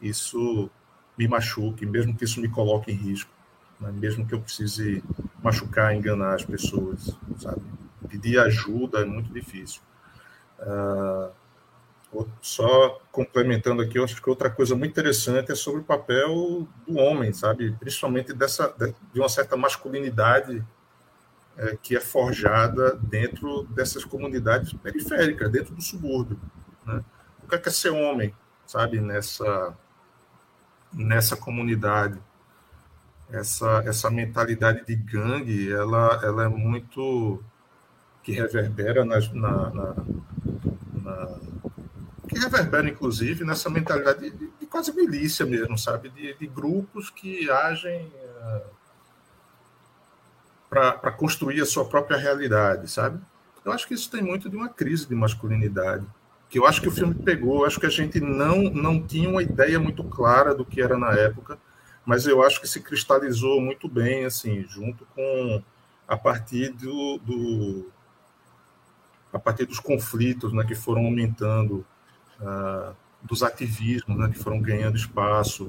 [0.00, 0.70] isso
[1.16, 3.30] me machuque, mesmo que isso me coloque em risco,
[3.78, 3.92] né?
[3.92, 5.02] mesmo que eu precise
[5.42, 7.60] machucar, enganar as pessoas, sabe?
[8.08, 9.82] Pedir ajuda é muito difícil.
[10.60, 11.32] Uh,
[12.40, 16.96] só complementando aqui, eu acho que outra coisa muito interessante é sobre o papel do
[16.96, 17.72] homem, sabe?
[17.72, 18.74] Principalmente dessa,
[19.12, 20.64] de uma certa masculinidade
[21.58, 26.40] é, que é forjada dentro dessas comunidades periféricas, dentro do subúrbio.
[26.86, 27.04] Né?
[27.44, 28.34] O que é, que é ser homem,
[28.66, 29.00] sabe?
[29.00, 29.76] Nessa,
[30.92, 32.18] nessa comunidade.
[33.30, 37.44] Essa, essa mentalidade de gangue, ela, ela é muito
[38.28, 39.96] que reverbera nas, na, na,
[41.02, 41.38] na,
[42.28, 47.50] que reverbera inclusive nessa mentalidade de, de quase milícia mesmo, sabe, de, de grupos que
[47.50, 48.10] agem uh,
[48.52, 48.66] eh,
[50.68, 53.18] para construir a sua própria realidade, sabe?
[53.64, 56.04] Eu acho que isso tem muito de uma crise de masculinidade,
[56.50, 59.30] que eu acho que o filme pegou, eu acho que a gente não não tinha
[59.30, 61.58] uma ideia muito clara do que era na época,
[62.04, 65.62] mas eu acho que se cristalizou muito bem, assim, junto com
[66.06, 67.92] a partir do, do
[69.32, 71.84] a partir dos conflitos né, que foram aumentando,
[72.40, 75.64] uh, dos ativismos né, que foram ganhando espaço,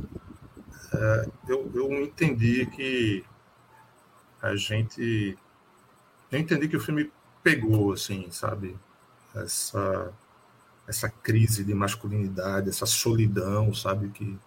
[0.94, 3.24] uh, eu, eu entendi que
[4.42, 5.38] a gente.
[6.32, 7.12] Eu entendi que o filme
[7.44, 8.78] pegou, assim, sabe?
[9.36, 10.14] Essa,
[10.88, 14.10] essa crise de masculinidade, essa solidão, sabe?
[14.10, 14.38] Que,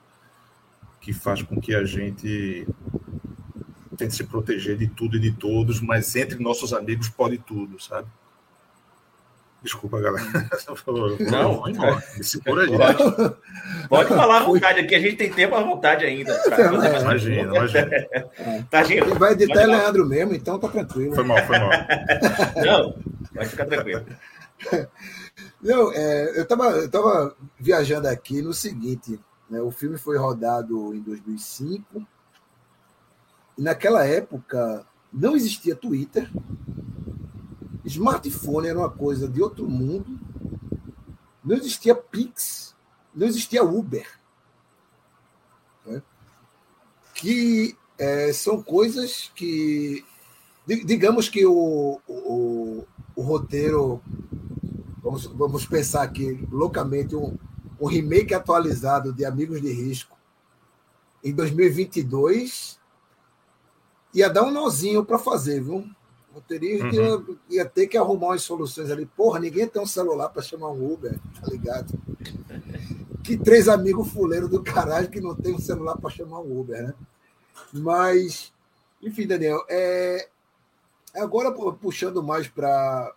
[1.00, 2.66] que faz com que a gente
[3.96, 8.08] tente se proteger de tudo e de todos, mas entre nossos amigos pode tudo, sabe?
[9.62, 10.26] Desculpa, galera.
[11.30, 12.02] Não, vai embora.
[12.44, 12.76] por aí.
[12.76, 13.36] Pode,
[13.88, 16.34] pode falar à vontade aqui, a gente tem tempo à vontade ainda.
[16.40, 17.00] Pra...
[17.00, 17.90] Imagina, imagina.
[18.70, 21.14] Tá, Ele vai editar Leandro mesmo, então tá tranquilo.
[21.14, 21.70] Foi mal, foi mal.
[22.64, 22.96] Não,
[23.32, 24.04] vai ficar tranquilo.
[25.62, 30.94] Não, é, eu estava eu tava viajando aqui no seguinte, né, o filme foi rodado
[30.94, 32.04] em 2005
[33.58, 36.28] e naquela época não existia Twitter,
[37.84, 40.18] Smartphone era uma coisa de outro mundo.
[41.44, 42.74] Não existia Pix,
[43.14, 44.06] não existia Uber.
[45.84, 46.02] Né?
[47.14, 50.04] Que é, são coisas que.
[50.66, 52.84] Digamos que o, o,
[53.16, 54.00] o roteiro.
[55.02, 57.36] Vamos, vamos pensar aqui loucamente um,
[57.80, 60.16] um remake atualizado de Amigos de Risco
[61.22, 62.80] em 2022
[64.14, 65.88] ia dar um nozinho para fazer, viu?
[66.32, 67.36] O motorista uhum.
[67.50, 69.04] ia, ia, ter que arrumar umas soluções ali.
[69.04, 71.92] Porra, ninguém tem um celular para chamar um Uber, tá ligado?
[73.22, 76.82] que três amigos fuleiros do caralho que não tem um celular para chamar um Uber,
[76.82, 76.94] né?
[77.72, 78.52] Mas,
[79.02, 80.28] enfim, Daniel, é...
[81.14, 83.14] Agora, puxando mais para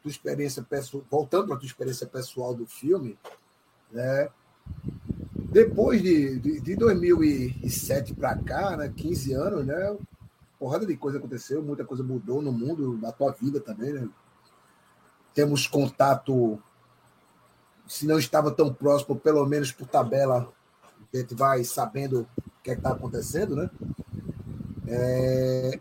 [0.00, 3.18] tua experiência pessoal, voltando para tua experiência pessoal do filme,
[3.90, 4.28] né?
[5.50, 9.96] Depois de, de, de 2007 para cá, né, 15 anos, né,
[10.60, 14.06] porrada de coisa aconteceu, muita coisa mudou no mundo, na tua vida também, né?
[15.32, 16.62] Temos contato,
[17.88, 20.52] se não estava tão próximo, pelo menos por tabela,
[21.12, 23.70] a gente vai sabendo o que é está acontecendo, né?
[24.86, 25.80] É...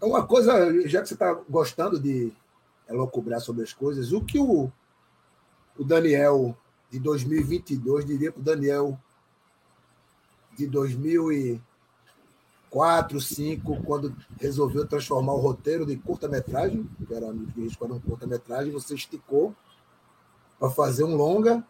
[0.00, 0.52] é uma coisa,
[0.88, 2.32] já que você está gostando de
[2.88, 4.72] elocubrar sobre as coisas, o que o,
[5.78, 6.56] o Daniel
[6.90, 8.98] de 2022 diria para o Daniel
[10.58, 10.66] de
[12.72, 18.00] 2004, 2005, quando resolveu transformar o roteiro de curta-metragem, que era no risco era um
[18.00, 19.54] curta-metragem, você esticou
[20.58, 21.62] para fazer um longa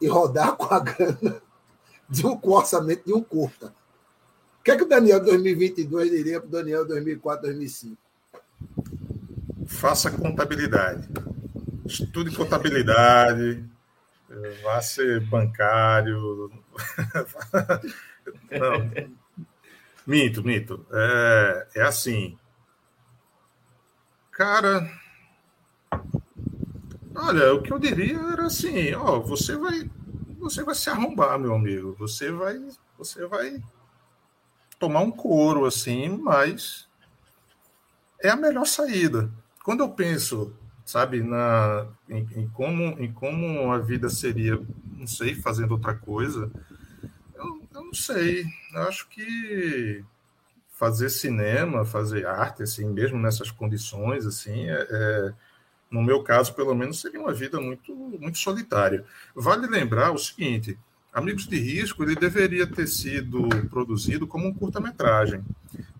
[0.00, 1.40] e rodar com a grana
[2.08, 3.72] de um, orçamento de um curta.
[4.58, 7.96] O que é que o Daniel de 2022 diria para o Daniel de 2004, 2005?
[9.66, 11.08] Faça contabilidade.
[11.86, 13.64] Estude contabilidade,
[14.62, 16.50] vá ser bancário.
[18.50, 19.19] Não.
[20.06, 20.86] Minto, minto.
[20.92, 22.38] É, é assim.
[24.32, 24.90] Cara,
[27.14, 29.90] olha, o que eu diria era assim, ó, você vai,
[30.38, 31.94] você vai se arrombar, meu amigo.
[31.98, 32.58] Você vai,
[32.96, 33.62] você vai
[34.78, 36.88] tomar um couro assim, mas
[38.22, 39.30] é a melhor saída.
[39.62, 40.56] Quando eu penso
[40.90, 44.60] sabe, na, em, em, como, em como a vida seria,
[44.96, 46.50] não sei, fazendo outra coisa,
[47.80, 48.44] eu, não sei.
[48.74, 50.04] Eu acho que
[50.72, 55.32] fazer cinema, fazer arte, assim, mesmo nessas condições, assim, é, é,
[55.90, 59.04] no meu caso, pelo menos, seria uma vida muito, muito solitária.
[59.34, 60.78] Vale lembrar o seguinte:
[61.12, 65.42] Amigos de Risco ele deveria ter sido produzido como um curta-metragem.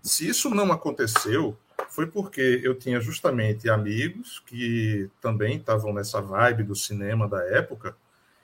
[0.01, 1.57] Se isso não aconteceu,
[1.89, 7.95] foi porque eu tinha justamente amigos que também estavam nessa vibe do cinema da época.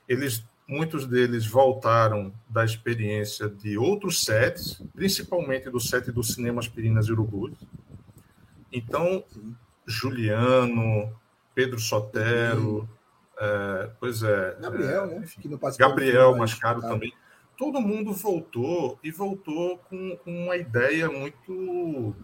[0.06, 7.06] Eles, muitos deles voltaram da experiência de outros sets, principalmente do set do cinema Aspirinas
[7.06, 7.54] e Urubus.
[8.70, 9.24] Então,
[9.86, 11.10] Juliano,
[11.54, 12.86] Pedro Sotero,
[13.38, 14.56] é, pois é.
[14.60, 15.24] Gabriel, é, né?
[15.78, 17.14] Gabriel Mascaro também.
[17.56, 22.14] Todo mundo voltou e voltou com, com uma ideia muito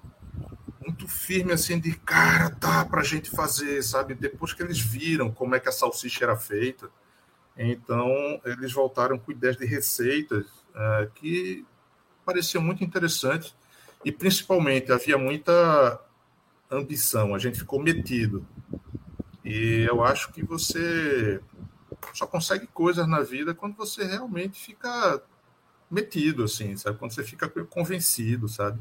[0.87, 4.15] muito firme assim de cara, tá pra gente fazer, sabe?
[4.15, 6.91] Depois que eles viram como é que a salsicha era feita,
[7.57, 8.09] então
[8.45, 11.65] eles voltaram com ideias de receitas uh, que
[12.25, 13.55] pareciam muito interessantes
[14.05, 16.01] e principalmente havia muita
[16.71, 18.47] ambição, a gente ficou metido.
[19.45, 21.41] E eu acho que você
[22.13, 25.23] só consegue coisas na vida quando você realmente fica
[25.91, 26.99] metido, assim, sabe?
[26.99, 28.81] Quando você fica convencido, sabe?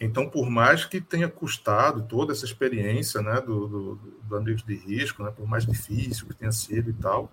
[0.00, 5.22] Então, por mais que tenha custado toda essa experiência né, do, do, do de Risco,
[5.22, 7.30] né, por mais difícil que tenha sido e tal,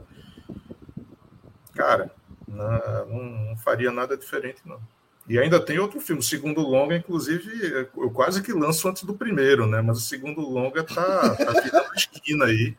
[1.75, 2.09] cara,
[2.47, 4.79] não, não, faria nada diferente, não.
[5.27, 9.13] E ainda tem outro filme, o segundo longa, inclusive, eu quase que lanço antes do
[9.13, 9.81] primeiro, né?
[9.81, 12.75] Mas o segundo longa tá, tá virando esquina aí.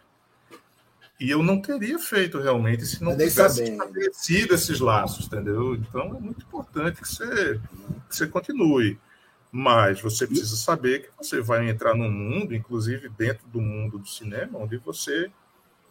[1.18, 5.74] E eu não teria feito realmente se não tivesse estabelecido esses laços, entendeu?
[5.74, 7.60] Então é muito importante que você,
[8.08, 8.98] que você continue.
[9.56, 14.08] Mas você precisa saber que você vai entrar num mundo, inclusive dentro do mundo do
[14.08, 15.30] cinema, onde você,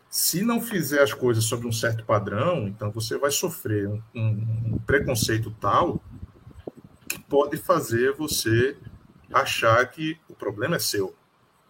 [0.09, 4.77] se não fizer as coisas sob um certo padrão, então você vai sofrer um, um,
[4.85, 6.03] preconceito tal
[7.07, 8.75] que pode fazer você
[9.31, 11.15] achar que o problema é seu,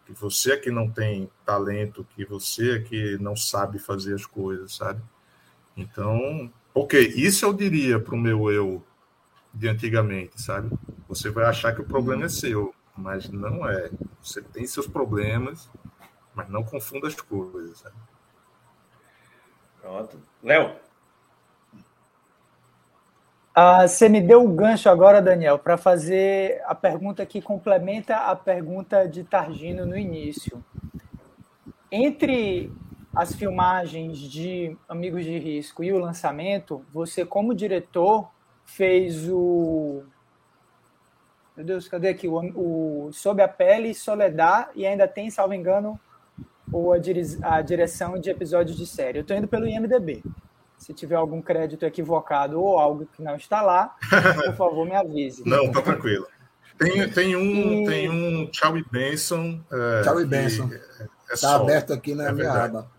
[0.07, 4.25] que você é que não tem talento, que você é que não sabe fazer as
[4.25, 4.99] coisas, sabe?
[5.77, 8.83] Então, ok, isso eu diria para o meu eu
[9.53, 10.69] de antigamente, sabe?
[11.07, 13.89] Você vai achar que o problema é seu, mas não é.
[14.21, 15.69] Você tem seus problemas,
[16.33, 17.79] mas não confunda as coisas.
[17.79, 17.95] Sabe?
[19.79, 20.17] Pronto.
[20.41, 20.75] Léo.
[23.55, 28.15] Ah, você me deu o um gancho agora, Daniel, para fazer a pergunta que complementa
[28.15, 30.63] a pergunta de Targino no início.
[31.91, 32.71] Entre
[33.15, 38.27] as filmagens de Amigos de Risco e o lançamento, você, como diretor,
[38.65, 40.03] fez o.
[41.55, 42.27] Meu Deus, cadê aqui?
[42.27, 45.99] O, o Sob a Pele, Soledad, e ainda tem, salvo engano,
[46.71, 49.19] ou a, dire, a direção de episódios de série.
[49.19, 50.23] Eu estou indo pelo IMDB.
[50.77, 53.95] Se tiver algum crédito equivocado ou algo que não está lá,
[54.45, 55.43] por favor, me avise.
[55.45, 56.27] Não, tá tranquilo.
[56.77, 57.85] Tem, tem um, e...
[57.85, 59.61] tem um Tchau e Benson.
[59.71, 60.69] É, Tchau e Benson.
[61.31, 62.91] Está é, é aberto aqui na é minha aba.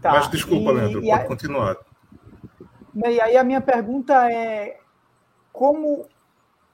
[0.00, 1.26] Tá, Mas desculpa, e, Leandro, pode a...
[1.26, 1.76] continuar.
[2.94, 4.80] E aí a minha pergunta é
[5.52, 6.06] como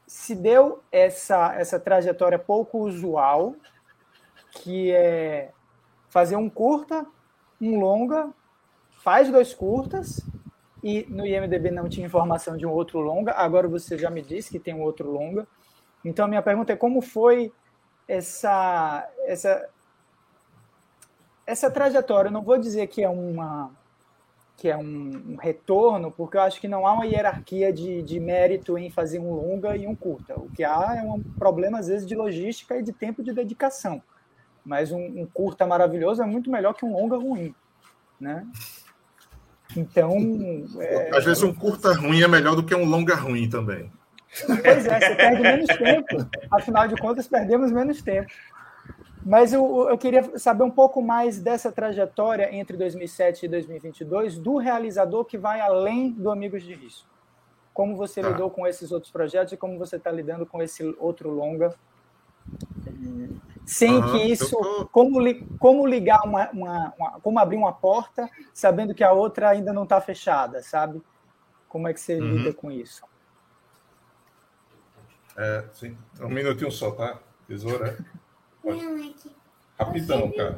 [0.06, 3.54] se deu essa, essa trajetória pouco usual,
[4.52, 5.50] que é
[6.08, 7.04] fazer um curta,
[7.60, 8.30] um longa,
[9.02, 10.24] faz dois curtas,
[10.82, 14.50] e no IMDB não tinha informação de um outro longa, agora você já me disse
[14.50, 15.46] que tem um outro longa.
[16.04, 17.52] Então, a minha pergunta é como foi
[18.06, 19.68] essa, essa,
[21.44, 22.28] essa trajetória?
[22.28, 23.72] Eu não vou dizer que é uma
[24.56, 28.18] que é um, um, retorno, porque eu acho que não há uma hierarquia de, de
[28.18, 30.34] mérito em fazer um longa e um curta.
[30.34, 34.02] O que há é um problema, às vezes, de logística e de tempo de dedicação.
[34.64, 37.54] Mas um, um curta maravilhoso é muito melhor que um longa ruim,
[38.18, 38.46] né?
[39.76, 40.14] Então...
[40.80, 41.16] É...
[41.16, 43.92] Às vezes um curta ruim é melhor do que um longa ruim também.
[44.46, 46.28] Pois é, você perde menos tempo.
[46.50, 48.30] Afinal de contas, perdemos menos tempo.
[49.26, 54.56] Mas eu, eu queria saber um pouco mais dessa trajetória entre 2007 e 2022 do
[54.56, 57.08] realizador que vai além do Amigos de Risco.
[57.74, 58.28] Como você ah.
[58.28, 61.74] lidou com esses outros projetos e como você está lidando com esse outro longa?
[63.66, 64.48] Sem uhum, que isso.
[64.48, 64.86] Tô...
[64.92, 69.48] Como, li, como ligar uma, uma, uma, Como abrir uma porta sabendo que a outra
[69.48, 71.02] ainda não está fechada, sabe?
[71.68, 72.36] Como é que você uhum.
[72.36, 73.02] lida com isso?
[75.36, 75.98] É, sim.
[76.20, 77.18] Um minutinho só, tá?
[77.48, 77.98] Tesoura.
[78.74, 79.30] Não, é que.
[79.78, 80.56] Rapidão, cara.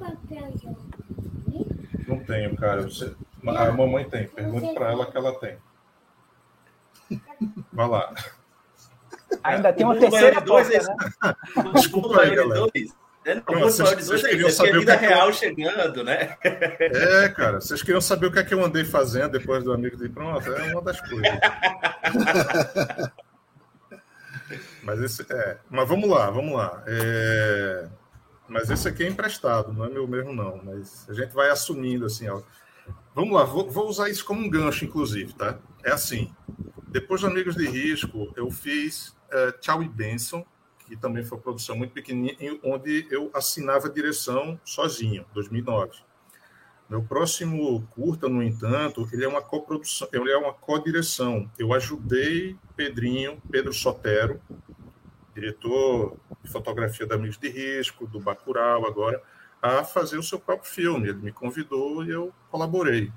[2.06, 2.82] Não tenho, cara.
[2.82, 3.14] Você...
[3.46, 4.28] A mamãe tem.
[4.28, 5.58] Pergunte para ela que ela tem.
[7.72, 8.14] Vai lá.
[9.42, 11.34] Ainda tem uma terceira dois, porta, né?
[11.74, 12.66] Desculpa aí, galera.
[13.24, 15.32] É, não, não, vocês, vocês queriam saber é vida o que real eu...
[15.34, 16.38] chegando, né?
[16.42, 19.98] É, cara, vocês queriam saber o que é que eu andei fazendo depois do amigo
[19.98, 21.28] de pronto, é uma das coisas.
[24.82, 26.82] Mas esse é, mas vamos lá, vamos lá.
[26.86, 27.86] É,
[28.48, 30.60] mas esse aqui é emprestado, não é meu mesmo não.
[30.64, 32.42] Mas a gente vai assumindo assim, ó.
[33.14, 35.58] Vamos lá, vou, vou usar isso como um gancho, inclusive, tá?
[35.84, 36.32] É assim.
[36.88, 40.44] Depois de Amigos de Risco, eu fiz uh, Tchau e Benson,
[40.86, 45.98] que também foi uma produção muito pequenininha, onde eu assinava a direção sozinho, 2009.
[46.88, 51.50] Meu próximo curta, no entanto, ele é uma coprodução, ele é uma co-direção.
[51.58, 54.40] Eu ajudei Pedrinho, Pedro Sotero,
[55.38, 59.22] diretor de fotografia da Amigos de Risco, do Bacurau agora,
[59.62, 61.08] a fazer o seu próprio filme.
[61.08, 63.12] Ele me convidou e eu colaborei.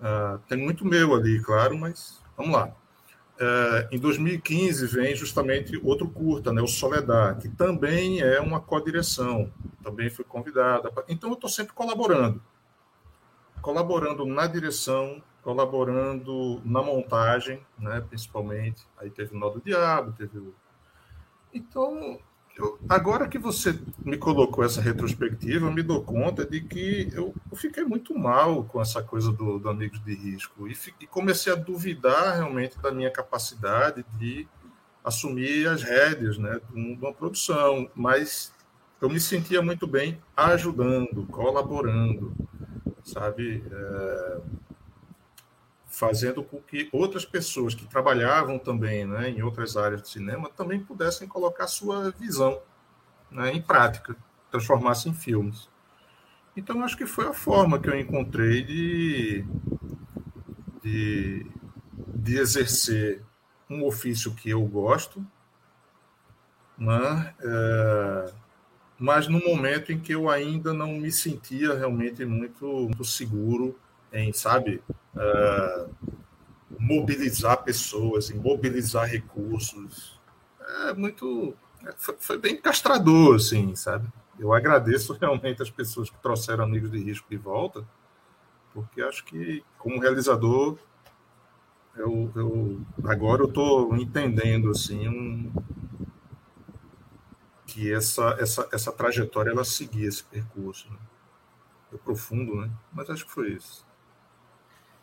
[0.00, 2.72] Uh, tem muito meu ali, claro, mas vamos lá.
[3.40, 9.52] Uh, em 2015 vem justamente outro curta, né, o Soledad, que também é uma co-direção,
[9.82, 10.90] também fui convidada.
[11.08, 12.42] Então eu estou sempre colaborando,
[13.62, 18.84] colaborando na direção, colaborando na montagem, né, principalmente.
[18.98, 20.54] Aí teve o Nó do Diabo, teve o...
[21.52, 22.18] Então
[22.58, 27.32] eu, agora que você me colocou essa retrospectiva, eu me dou conta de que eu,
[27.50, 31.52] eu fiquei muito mal com essa coisa do, do Amigos de Risco e, e, comecei
[31.52, 34.48] a duvidar realmente da minha capacidade de
[35.04, 38.52] assumir as rédeas né, de uma produção, mas
[39.00, 42.34] eu me sentia muito bem ajudando, colaborando,
[43.04, 43.62] sabe?
[43.70, 44.40] É
[45.98, 50.78] fazendo com que outras pessoas que trabalhavam também né, em outras áreas de cinema também
[50.78, 52.62] pudessem colocar sua visão
[53.28, 54.16] né, em prática,
[54.48, 55.68] transformar-se em filmes.
[56.56, 59.44] Então, acho que foi a forma que eu encontrei de,
[60.84, 61.46] de,
[62.14, 63.24] de exercer
[63.68, 65.26] um ofício que eu gosto,
[66.78, 68.32] né, é,
[68.96, 73.76] mas no momento em que eu ainda não me sentia realmente muito, muito seguro
[74.12, 74.82] em, sabe,
[75.14, 75.90] uh,
[76.78, 80.20] mobilizar pessoas, em mobilizar recursos.
[80.86, 81.54] É muito.
[81.86, 84.08] É, foi, foi, bem castrador, assim, sabe?
[84.38, 87.84] Eu agradeço realmente as pessoas que trouxeram Amigos de Risco de volta,
[88.72, 90.78] porque acho que, como realizador,
[91.96, 95.52] eu, eu agora eu estou entendendo assim um,
[97.66, 100.90] que essa, essa, essa trajetória ela seguia esse percurso.
[100.90, 100.98] Né?
[102.04, 102.70] Profundo, né?
[102.92, 103.87] Mas acho que foi isso.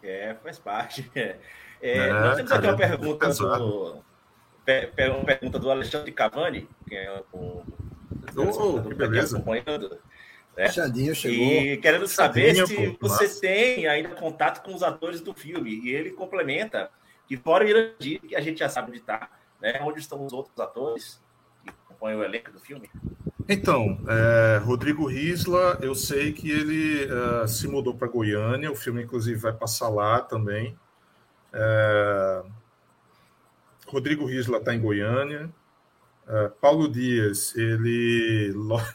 [0.08, 1.10] É, faz parte.
[1.82, 4.04] É, é, nós temos aqui uma pergunta do,
[5.14, 7.64] uma pergunta do Alexandre Cavani, que é o.
[8.36, 9.38] Oh, que beleza.
[9.38, 10.00] Acompanhando.
[10.58, 10.70] Né?
[10.70, 11.46] Xandinho chegou.
[11.46, 13.42] E querendo saber se pô, você massa.
[13.42, 15.82] tem ainda contato com os atores do filme.
[15.84, 16.90] E ele complementa
[17.28, 19.30] que fora o Irandir, que a gente já sabe onde está,
[19.62, 19.80] né?
[19.84, 21.22] onde estão os outros atores
[21.64, 22.90] que acompanham o elenco do filme.
[23.48, 29.04] Então, é, Rodrigo Risla, eu sei que ele uh, se mudou para Goiânia, o filme
[29.04, 30.76] inclusive vai passar lá também.
[31.54, 32.44] É,
[33.88, 35.50] Rodrigo Risla está em Goiânia.
[36.28, 38.52] É, Paulo Dias, ele,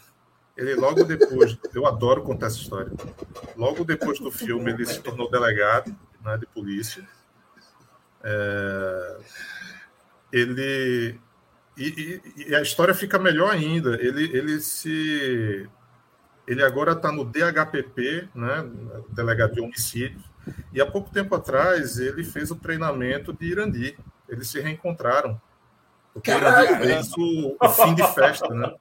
[0.56, 2.92] ele logo depois, eu adoro contar essa história.
[3.56, 7.08] Logo depois do filme, ele se tornou delegado né, de polícia.
[8.22, 9.16] É,
[10.32, 11.20] ele
[11.76, 13.94] e, e, e, a história fica melhor ainda.
[14.00, 15.68] Ele, ele se
[16.46, 18.68] ele agora está no DHPP, né,
[19.10, 20.24] delegado de homicídios,
[20.72, 23.96] e há pouco tempo atrás ele fez o treinamento de Irandi.
[24.28, 25.40] Eles se reencontraram.
[26.12, 28.74] Porque Irandi fez o, o, fim de festa, né?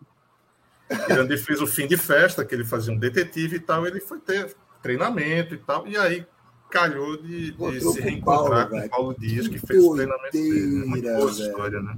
[1.10, 4.20] Irandi fez o fim de festa, que ele fazia um detetive e tal, ele foi
[4.20, 6.26] ter treinamento e tal, e aí
[6.70, 10.32] calhou de, de se reencontrar Paulo, com o Paulo Dias, que, que fez o treinamento
[10.32, 10.66] dele.
[10.66, 10.86] Né?
[10.86, 11.96] Muito boa história, né?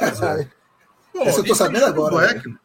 [0.00, 0.48] É.
[1.12, 2.14] Bom, Essa eu tô sabendo agora.
[2.14, 2.56] Black, né?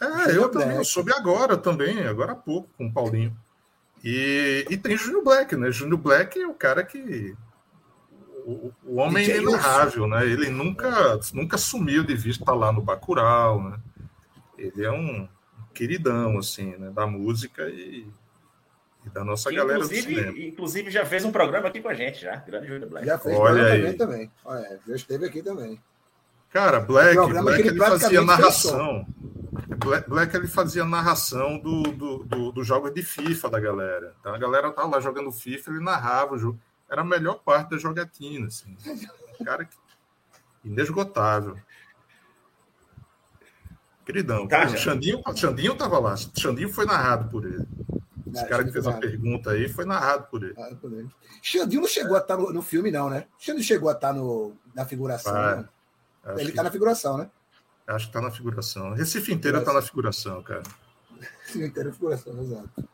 [0.00, 3.36] É, eu também, eu soube agora também, agora há pouco, com o Paulinho.
[4.02, 5.70] E, e tem Júnior Black, né?
[5.70, 7.34] Júnior Black é o cara que.
[8.44, 10.26] O, o homem é inenarrável, né?
[10.26, 13.78] Ele nunca, nunca sumiu de vista lá no Bacurau, né?
[14.58, 15.26] Ele é um
[15.72, 16.90] queridão, assim, né?
[16.90, 18.06] Da música e,
[19.06, 22.20] e da nossa que, galera inclusive, inclusive já fez um programa aqui com a gente,
[22.20, 22.36] já.
[22.36, 23.06] Grande Júnior Black.
[23.06, 23.80] Já fez Olha aí.
[23.80, 24.32] também, também.
[24.44, 25.80] Olha, já esteve aqui também.
[26.54, 29.04] Cara, Black, Black ele, ele fazia narração.
[29.76, 34.14] Black, Black, ele fazia narração do, do, do, do jogos de FIFA da galera.
[34.20, 36.60] Então a galera tava lá jogando FIFA, ele narrava o jogo.
[36.88, 38.76] Era a melhor parte da jogatina, assim.
[39.40, 39.76] Um cara que...
[40.64, 41.56] inesgotável.
[44.06, 44.46] Queridão.
[44.46, 46.14] Tá, o Xandinho, Xandinho tava lá.
[46.16, 47.66] Xandinho foi narrado por ele.
[48.32, 50.54] Esse cara que fez a pergunta aí foi narrado por ele.
[51.42, 53.26] Xandinho não chegou a estar no, no filme, não, né?
[53.40, 55.32] Xandinho chegou a estar no, na figuração.
[55.32, 55.68] Né?
[56.24, 57.30] Acho ele está na figuração, né?
[57.86, 58.94] Acho que está na figuração.
[58.94, 60.62] Recife inteira está na figuração, cara.
[61.42, 62.88] Recife inteira na figuração, exato.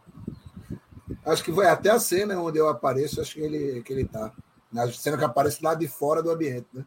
[1.24, 4.32] Acho que vai até a cena onde eu apareço, acho que ele, que ele tá.
[4.72, 6.84] Na cena que aparece lá de fora do ambiente, né?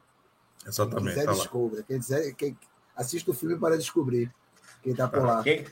[0.65, 1.03] Exatamente.
[1.03, 1.83] Quem quiser, tá descobre.
[1.83, 2.57] Quem, quiser, quem
[2.95, 4.31] assiste o filme para descobrir
[4.81, 5.43] quem tá por lá.
[5.43, 5.65] Quem,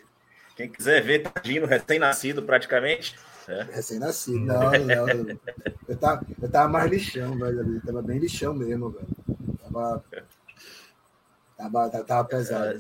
[0.56, 3.18] quem quiser ver Tadinho recém-nascido, praticamente.
[3.48, 3.64] É.
[3.64, 4.40] Recém-nascido.
[4.40, 5.40] Não, não.
[5.88, 7.76] Eu tava, eu tava mais lixão, velho.
[7.76, 9.08] Eu tava bem lixão mesmo, velho.
[9.64, 10.04] Tava
[11.62, 12.80] Tava, tava pesado.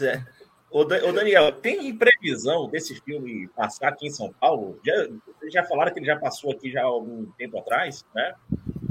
[0.00, 0.22] É.
[0.70, 4.80] Ô, Daniel, tem previsão desse filme passar aqui em São Paulo?
[4.82, 8.34] Já, vocês já falaram que ele já passou aqui já há algum tempo atrás, né?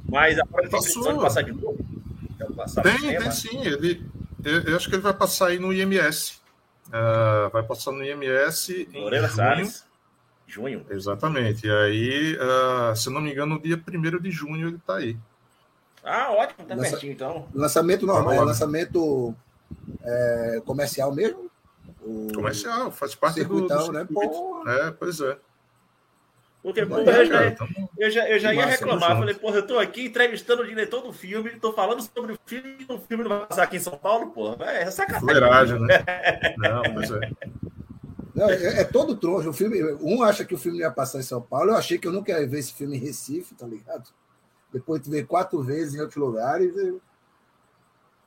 [0.07, 1.83] Mas agora tem previsão de passar de novo?
[2.83, 3.65] Tem, tem sim.
[3.65, 4.05] Ele,
[4.43, 6.39] eu, eu, acho que ele vai passar aí no IMS.
[6.87, 9.35] Uh, vai passar no IMS em Moreira junho.
[9.35, 9.85] Salles.
[10.45, 10.85] Junho.
[10.89, 11.65] Exatamente.
[11.65, 15.17] E aí, uh, se não me engano, no dia 1 de junho ele está aí.
[16.03, 16.91] Ah, ótimo, tá Lança...
[16.91, 17.47] pertinho então.
[17.53, 19.35] Lançamento normal, tá lançamento
[20.03, 21.49] é, comercial mesmo?
[22.01, 22.27] O...
[22.33, 24.07] Comercial, faz parte do, do né?
[24.67, 25.37] É, pois é.
[26.63, 27.55] Porque, porra, eu, já,
[27.97, 29.17] eu já, eu já ia reclamar.
[29.17, 32.77] Falei, porra, eu tô aqui entrevistando o diretor do filme, tô falando sobre o filme
[32.87, 34.57] e o filme não vai passar aqui em São Paulo, porra.
[34.65, 35.27] É, é sacanagem.
[35.27, 36.03] Fuleiragem, né?
[36.57, 37.31] não, pois é.
[38.35, 39.49] Não, é, é, todo trouxa.
[39.49, 42.07] O filme, um acha que o filme ia passar em São Paulo, eu achei que
[42.07, 44.09] eu nunca ia ver esse filme em Recife, tá ligado?
[44.71, 46.73] Depois tu vê quatro vezes em outros lugares.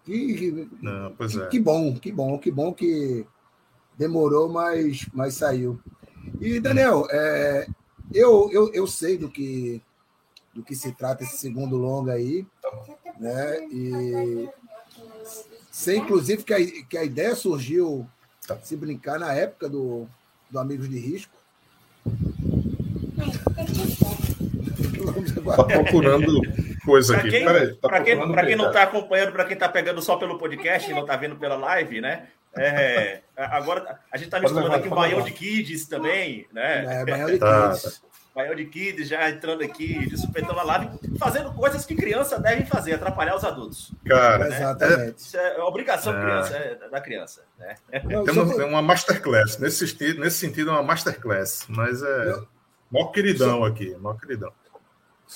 [0.05, 1.47] Que, Não, que, é.
[1.47, 3.27] que, bom, que bom, que bom que
[3.97, 5.81] demorou, mas, mas saiu.
[6.41, 7.67] E, Daniel, é,
[8.13, 9.83] eu, eu, eu sei do que,
[10.53, 12.47] do que se trata esse segundo longa aí,
[13.19, 13.67] né?
[13.71, 14.49] E
[15.71, 18.07] sei, inclusive, que a, que a ideia surgiu,
[18.63, 20.07] se brincar, na época do,
[20.51, 21.35] do Amigos de Risco.
[25.57, 26.41] Tá procurando
[26.85, 27.31] coisa aqui.
[27.31, 30.39] Quem, Peraí, tá para quem, quem não está acompanhando, para quem está pegando só pelo
[30.39, 32.29] podcast e não está vendo pela live, né?
[32.57, 37.01] É, agora a gente está misturando aqui o Baião de Kids também, né?
[37.01, 37.71] É, Baião de tá.
[37.71, 38.03] Kids.
[38.35, 40.89] Baião de Kids já entrando aqui, de supetão na live,
[41.19, 43.93] fazendo coisas que criança devem fazer, atrapalhar os adultos.
[44.05, 44.57] Cara, né?
[44.57, 45.19] exatamente.
[45.19, 46.21] Isso é obrigação é.
[46.21, 47.43] Criança, é, da criança.
[47.59, 47.75] Né?
[48.25, 49.59] Temos uma masterclass.
[49.59, 51.65] Nesse sentido, nesse sentido, é uma masterclass.
[51.69, 52.35] Mas é.
[52.91, 54.53] Mó queridão aqui, mó queridão.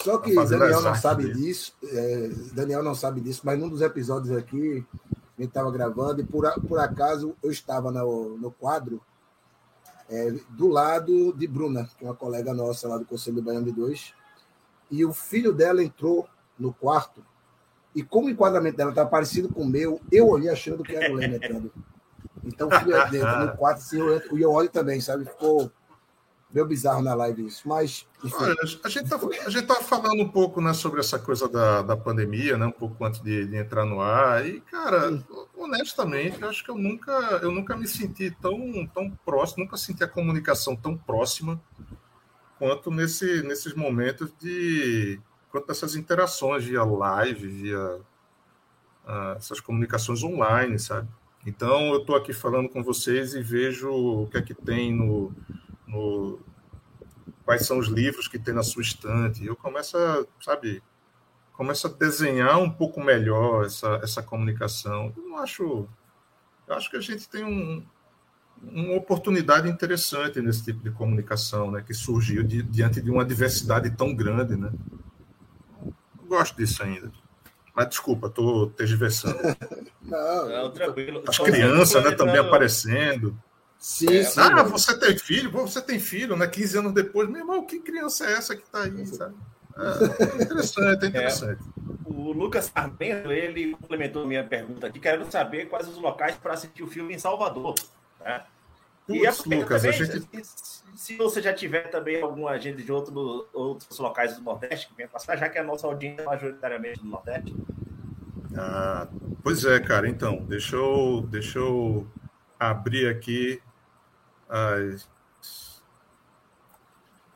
[0.02, 4.36] Só que Daniel não sabe disso, é, Daniel não sabe disso, mas num dos episódios
[4.36, 9.00] aqui, a gente estava gravando, e por, por acaso eu estava no, no quadro
[10.08, 13.66] é, do lado de Bruna, que é uma colega nossa lá do Conselho do Baiano
[13.66, 14.14] de Dois,
[14.90, 16.28] e o filho dela entrou
[16.58, 17.24] no quarto,
[17.94, 21.12] e como o enquadramento dela estava parecido com o meu, eu olhei achando que era
[21.12, 21.72] o Lênin entrando.
[22.44, 25.24] Então, o filho dentro, no quarto, assim, eu, eu olho também, sabe?
[25.24, 25.70] Ficou
[26.50, 28.06] Meio bizarro na live isso, mas.
[28.32, 32.56] Olha, a gente está tá falando um pouco né, sobre essa coisa da, da pandemia,
[32.56, 34.46] né, um pouco antes de, de entrar no ar.
[34.46, 35.24] E, cara, Sim.
[35.54, 40.02] honestamente, eu acho que eu nunca, eu nunca me senti tão, tão próximo, nunca senti
[40.02, 41.60] a comunicação tão próxima
[42.58, 45.20] quanto nesse, nesses momentos de.
[45.50, 48.00] quanto essas interações via live, via
[49.06, 51.08] uh, essas comunicações online, sabe?
[51.46, 55.32] Então, eu estou aqui falando com vocês e vejo o que é que tem no
[55.88, 56.38] no,
[57.44, 59.44] quais são os livros que tem na sua estante.
[59.44, 60.82] Eu começo a, sabe,
[61.54, 65.12] começa a desenhar um pouco melhor essa, essa comunicação.
[65.16, 65.88] Eu não acho.
[66.66, 67.82] Eu acho que a gente tem um,
[68.62, 73.90] uma oportunidade interessante nesse tipo de comunicação, né, que surgiu de, diante de uma diversidade
[73.90, 74.70] tão grande, né?
[75.82, 77.10] Eu gosto disso ainda.
[77.74, 79.38] Mas desculpa, estou tergiversando.
[80.02, 81.22] Não, Não, tranquilo.
[81.26, 83.38] As crianças, né, também aparecendo.
[83.78, 84.40] Sim, É, sim.
[84.40, 85.50] Ah, você tem filho?
[85.50, 86.46] Você tem filho, né?
[86.46, 89.34] 15 anos depois, meu irmão, que criança é essa que está aí, sabe?
[89.76, 91.62] É, interessante, é interessante.
[92.04, 96.82] O Lucas Sarmento, ele complementou minha pergunta aqui, querendo saber quais os locais para assistir
[96.82, 97.74] o filme em Salvador.
[98.20, 98.42] Né?
[99.08, 102.82] E Putz, aproveita Lucas, a também, gente se, se você já tiver também alguma agenda
[102.82, 106.24] de outro, outros locais do Nordeste que venha passar, já que a nossa audiência é
[106.26, 107.54] majoritariamente do Nordeste.
[108.54, 109.06] Ah,
[109.42, 110.08] pois é, cara.
[110.08, 112.06] Então, deixa eu, deixa eu
[112.58, 113.62] abrir aqui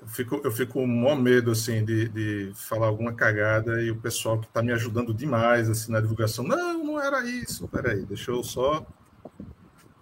[0.01, 3.91] Eu fico, eu fico com o maior medo assim, de, de falar alguma cagada e
[3.91, 6.45] o pessoal que está me ajudando demais assim, na divulgação.
[6.45, 7.69] Não, não era isso.
[7.69, 8.85] Peraí, deixa eu só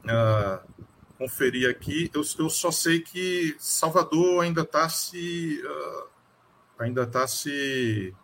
[0.08, 0.62] ah,
[1.18, 2.10] conferir aqui.
[2.14, 5.62] Eu, eu só sei que Salvador ainda está se.
[5.66, 6.06] ah,
[6.78, 8.14] ainda está se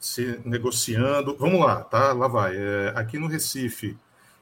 [0.00, 1.36] se negociando.
[1.36, 2.12] Vamos lá, tá?
[2.12, 2.56] Lá vai.
[2.56, 3.98] É, aqui no Recife,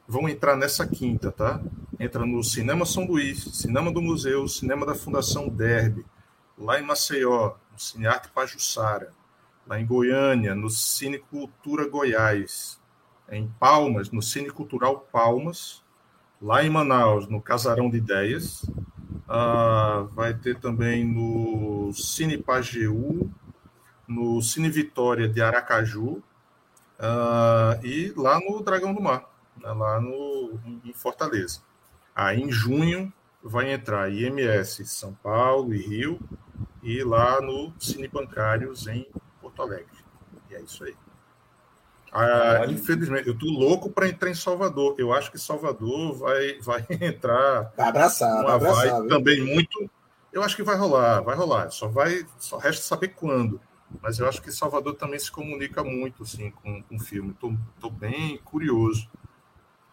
[0.09, 1.61] vão entrar nessa quinta, tá?
[1.99, 6.05] Entra no Cinema São Luís, Cinema do Museu, Cinema da Fundação Derby,
[6.59, 9.11] lá em Maceió, no Cinearte Pajuçara,
[9.67, 12.79] lá em Goiânia, no Cine Cultura Goiás,
[13.31, 15.83] em Palmas, no Cine Cultural Palmas,
[16.41, 18.65] lá em Manaus, no Casarão de Ideias,
[19.29, 23.29] Ah, vai ter também no Cine Pajeú,
[24.07, 26.23] no Cine Vitória de Aracaju
[26.99, 29.25] ah, e lá no Dragão do Mar,
[29.61, 31.61] né, lá no, em Fortaleza.
[32.15, 36.19] Aí em junho vai entrar IMS São Paulo e Rio
[36.83, 39.07] e lá no Cine Bancários em
[39.41, 39.87] Porto Alegre.
[40.51, 40.95] E é isso aí.
[42.13, 44.95] Ah, infelizmente, eu tô louco para entrar em Salvador.
[44.97, 49.01] Eu acho que Salvador vai, vai entrar Vai abraçar, vai abraçar.
[49.01, 49.09] viu?
[49.09, 49.91] também muito.
[50.33, 51.71] Eu acho que vai rolar, vai rolar.
[51.71, 53.61] Só vai, só resta saber quando.
[54.01, 57.35] Mas eu acho que Salvador também se comunica muito assim com, com o filme.
[57.35, 59.09] Tô, tô bem curioso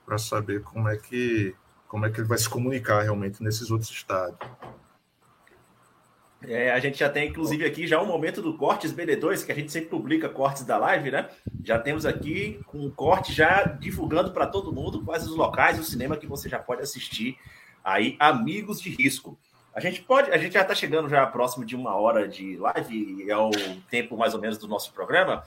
[0.06, 1.56] para saber como é que
[1.88, 4.40] como é que ele vai se comunicar realmente nesses outros estados.
[6.42, 9.56] É, a gente já tem, inclusive, aqui já um momento do Cortes BD2, que a
[9.56, 11.30] gente sempre publica cortes da live, né?
[11.64, 16.18] Já temos aqui um corte já divulgando para todo mundo quais os locais do cinema
[16.18, 17.38] que você já pode assistir
[17.84, 19.38] aí, Amigos de Risco.
[19.74, 23.30] A gente pode, a gente já está chegando já próximo de uma hora de live,
[23.30, 23.52] é o
[23.90, 25.44] tempo mais ou menos do nosso programa,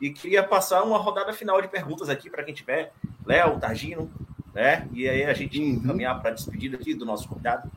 [0.00, 2.92] e queria passar uma rodada final de perguntas aqui para quem tiver,
[3.26, 4.10] Léo, Targino,
[4.54, 4.88] né?
[4.92, 5.82] E aí a gente Uhum.
[5.86, 7.70] caminhar para a despedida aqui do nosso convidado.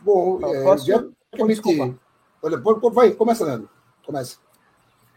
[0.00, 1.10] Bom, Eu é, posso- gente-
[1.46, 1.94] Desculpa.
[2.42, 2.60] Olha,
[2.92, 3.68] vai, começa, Leandro.
[4.04, 4.38] Começa.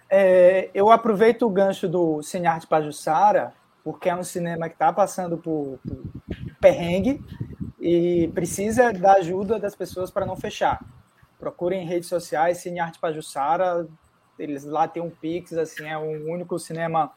[0.10, 3.54] É, eu aproveito o gancho do Cinearte Pajussara,
[3.84, 6.04] porque é um cinema que está passando por, por
[6.62, 7.24] perrengue
[7.80, 10.84] e precisa da ajuda das pessoas para não fechar.
[11.40, 13.88] Procurem em redes sociais, Cinearte Pajussara,
[14.38, 17.12] eles lá têm um Pix, assim, é o único cinema.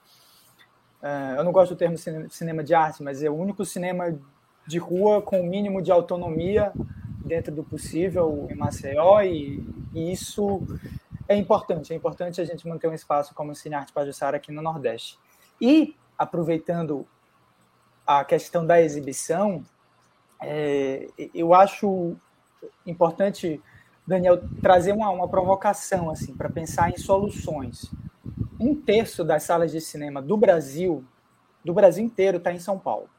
[1.02, 4.18] é, eu não gosto do termo cine- cinema de arte, mas é o único cinema
[4.66, 6.72] de rua com o mínimo de autonomia
[7.24, 9.64] dentro do possível em Maceió, e,
[9.94, 10.62] e isso
[11.28, 11.92] é importante.
[11.92, 15.18] É importante a gente manter um espaço como o Cine Arte Pajussara aqui no Nordeste.
[15.60, 17.06] E, aproveitando
[18.06, 19.64] a questão da exibição,
[20.40, 22.16] é, eu acho
[22.84, 23.60] importante,
[24.06, 27.90] Daniel, trazer uma, uma provocação assim para pensar em soluções.
[28.58, 31.04] Um terço das salas de cinema do Brasil,
[31.64, 33.10] do Brasil inteiro, está em São Paulo.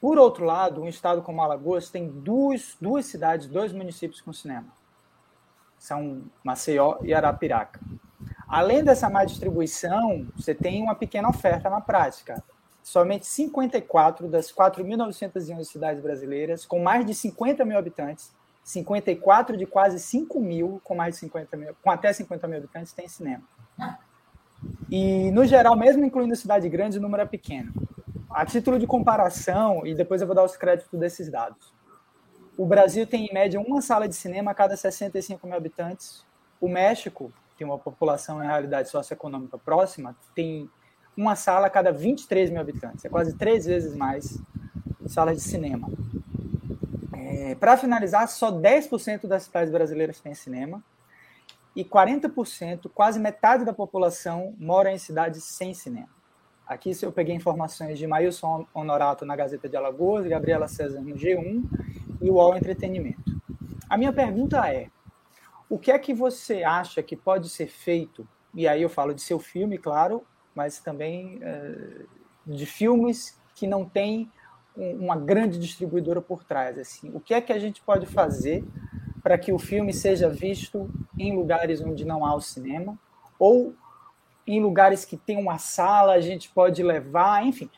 [0.00, 4.66] Por outro lado, um estado como Alagoas tem duas, duas cidades, dois municípios com cinema.
[5.78, 7.80] São Maceió e Arapiraca.
[8.46, 12.42] Além dessa má distribuição, você tem uma pequena oferta na prática.
[12.82, 18.32] Somente 54 das 4.911 cidades brasileiras, com mais de 50 mil habitantes,
[18.62, 22.92] 54 de quase 5 mil, com mais de 50 mil, com até 50 mil habitantes,
[22.92, 23.42] tem cinema.
[24.90, 27.72] E, no geral, mesmo incluindo cidade grande, o número é pequeno.
[28.30, 31.72] A título de comparação, e depois eu vou dar os créditos desses dados.
[32.56, 36.24] O Brasil tem, em média, uma sala de cinema a cada 65 mil habitantes.
[36.60, 40.70] O México, tem uma população em realidade socioeconômica próxima, tem
[41.16, 43.04] uma sala a cada 23 mil habitantes.
[43.04, 44.38] É quase três vezes mais
[45.06, 45.90] salas de cinema.
[47.42, 50.80] É, Para finalizar, só 10% das cidades brasileiras têm cinema
[51.74, 56.08] e 40%, quase metade da população, mora em cidades sem cinema.
[56.64, 61.64] Aqui eu peguei informações de Mailson Honorato na Gazeta de Alagoas, Gabriela César no G1
[62.20, 63.24] e o UOL Entretenimento.
[63.90, 64.88] A minha pergunta é:
[65.68, 68.26] o que é que você acha que pode ser feito?
[68.54, 70.24] E aí eu falo de seu filme, claro,
[70.54, 72.06] mas também uh,
[72.46, 74.30] de filmes que não têm
[74.76, 76.78] uma grande distribuidora por trás.
[76.78, 78.64] Assim, o que é que a gente pode fazer
[79.22, 82.98] para que o filme seja visto em lugares onde não há o cinema
[83.38, 83.74] ou
[84.46, 87.70] em lugares que tem uma sala a gente pode levar, enfim.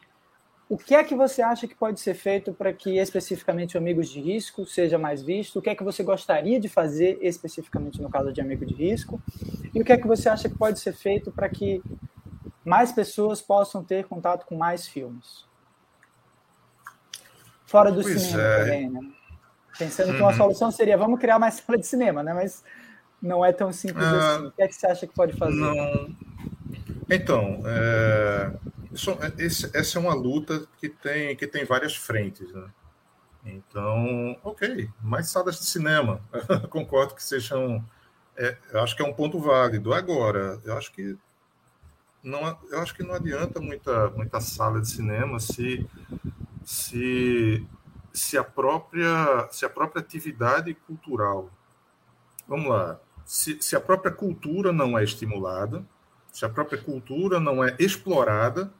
[0.66, 4.18] O que é que você acha que pode ser feito para que especificamente Amigos de
[4.18, 5.58] Risco seja mais visto?
[5.58, 9.20] O que é que você gostaria de fazer especificamente no caso de Amigo de Risco?
[9.74, 11.82] E o que é que você acha que pode ser feito para que
[12.64, 15.44] mais pessoas possam ter contato com mais filmes?
[17.66, 18.58] Fora do pois cinema é.
[18.58, 19.00] também, né?
[19.78, 20.14] Pensando uhum.
[20.14, 20.36] que uma uhum.
[20.36, 22.32] solução seria vamos criar mais sala de cinema, né?
[22.32, 22.64] Mas
[23.20, 24.46] não é tão simples ah, assim.
[24.46, 25.54] O que é que você acha que pode fazer?
[25.54, 26.16] Não.
[27.10, 28.52] Então, é...
[28.92, 32.68] Isso, esse, essa é uma luta que tem, que tem várias frentes, né?
[33.44, 36.20] Então, ok, mais salas de cinema.
[36.70, 37.84] Concordo que sejam.
[38.36, 39.92] É, eu acho que é um ponto válido.
[39.92, 41.18] Agora, eu acho que
[42.22, 45.86] não, eu acho que não adianta muita, muita sala de cinema se,
[46.64, 47.66] se,
[48.12, 51.50] se, a própria, se a própria atividade cultural.
[52.48, 52.98] Vamos lá.
[53.24, 55.84] Se, se a própria cultura não é estimulada,
[56.32, 58.72] se a própria cultura não é explorada,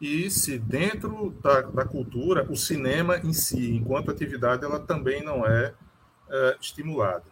[0.00, 5.46] e se dentro da, da, cultura, o cinema em si, enquanto atividade, ela também não
[5.46, 5.72] é,
[6.28, 7.24] é estimulada.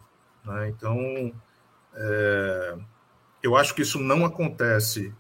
[0.45, 0.71] Né?
[0.71, 1.33] Então,
[1.95, 2.79] é,
[3.43, 5.15] eu acho que isso não acontece.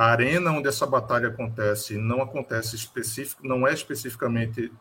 [0.00, 4.72] A arena onde essa batalha acontece não acontece específico, não é especificamente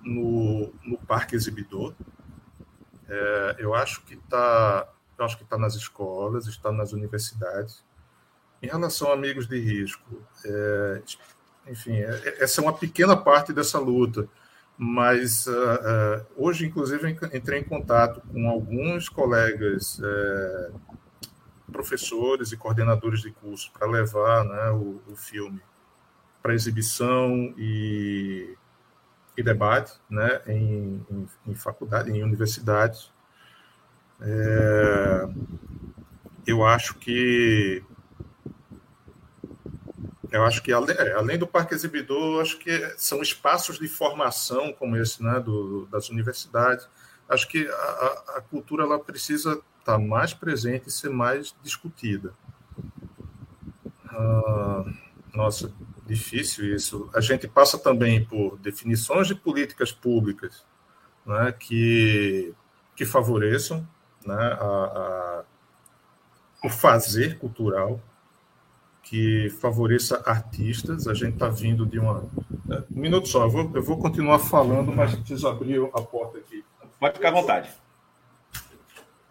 [0.00, 1.92] no, no parque exibidor.
[3.08, 4.88] É, eu acho que está,
[5.18, 7.84] eu acho que está nas escolas, está nas universidades.
[8.62, 11.02] Em relação a amigos de risco, é,
[11.66, 14.28] enfim, é, é, essa é uma pequena parte dessa luta.
[14.78, 20.00] Mas uh, uh, hoje, inclusive, entrei em contato com alguns colegas,
[21.74, 25.60] professores e coordenadores de curso, para levar né, o, o filme
[26.40, 28.54] para exibição e,
[29.36, 33.10] e, debate né, em, em, em faculdade, em universidades.
[34.20, 35.28] É,
[36.46, 37.82] eu acho que
[40.30, 44.72] eu acho que além, é, além do parque exibidor, acho que são espaços de formação
[44.72, 46.88] como esse, né, do, das universidades.
[47.28, 52.32] Acho que a, a cultura ela precisa estar mais presente e ser mais discutida.
[54.08, 54.84] Ah,
[55.34, 55.70] nossa,
[56.06, 57.10] difícil isso.
[57.14, 60.64] A gente passa também por definições de políticas públicas
[61.26, 62.54] né, que,
[62.96, 63.86] que favoreçam
[64.24, 65.44] né, a, a,
[66.64, 68.00] o fazer cultural,
[69.02, 71.06] que favoreça artistas.
[71.06, 72.24] A gente está vindo de uma.
[72.70, 76.38] É, um minuto só, eu vou, eu vou continuar falando, mas preciso abrir a porta
[76.38, 76.64] aqui.
[76.98, 77.83] Pode ficar à vontade.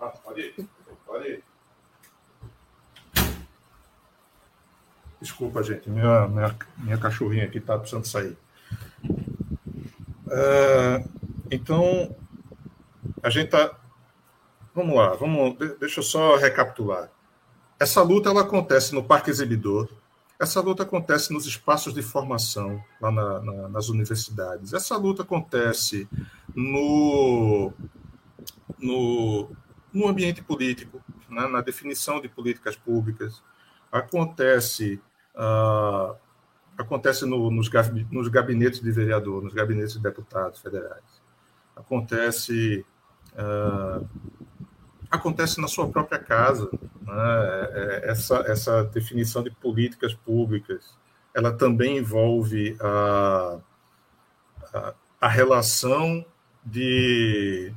[0.09, 1.43] Pode ir.
[5.21, 8.37] Desculpa, gente, minha, minha, minha cachorrinha aqui está precisando sair.
[10.29, 11.03] É,
[11.49, 12.15] então,
[13.21, 13.79] a gente está.
[14.75, 17.09] Vamos lá, vamos, deixa eu só recapitular.
[17.79, 19.87] Essa luta ela acontece no Parque Exibidor,
[20.39, 24.73] essa luta acontece nos espaços de formação, lá na, na, nas universidades.
[24.73, 26.07] Essa luta acontece
[26.53, 27.71] no,
[28.77, 29.49] no,
[29.93, 33.43] no ambiente político, né, na definição de políticas públicas.
[33.91, 34.99] Acontece,
[35.35, 36.15] uh,
[36.77, 37.69] acontece no, nos,
[38.11, 41.21] nos gabinetes de vereador, nos gabinetes de deputados federais.
[41.75, 42.83] Acontece
[43.33, 44.07] uh,
[45.13, 46.67] acontece na sua própria casa.
[47.01, 47.13] Né?
[47.13, 50.97] É, é, essa, essa definição de políticas públicas,
[51.35, 53.59] ela também envolve a,
[54.73, 56.25] a, a relação
[56.65, 57.71] de,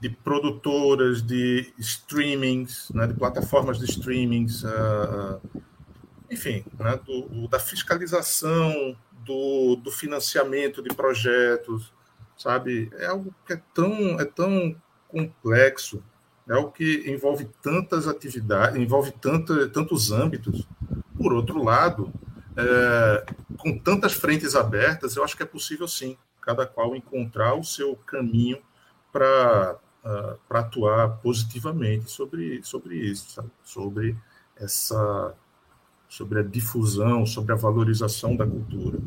[0.00, 3.06] de produtoras, de streamings, né?
[3.06, 5.40] de plataformas de streamings, uh,
[6.30, 6.98] enfim, né?
[7.04, 11.92] do, da fiscalização, do, do financiamento de projetos,
[12.36, 12.90] sabe?
[12.98, 14.76] É algo que é tão, é tão
[15.08, 16.02] complexo
[16.48, 20.66] é o que envolve tantas atividades, envolve tanto, tantos âmbitos.
[21.16, 22.10] Por outro lado,
[22.56, 27.62] é, com tantas frentes abertas, eu acho que é possível sim, cada qual encontrar o
[27.62, 28.58] seu caminho
[29.12, 33.50] para uh, atuar positivamente sobre, sobre isso, sabe?
[33.62, 34.16] sobre
[34.56, 35.34] essa
[36.08, 38.98] sobre a difusão, sobre a valorização da cultura.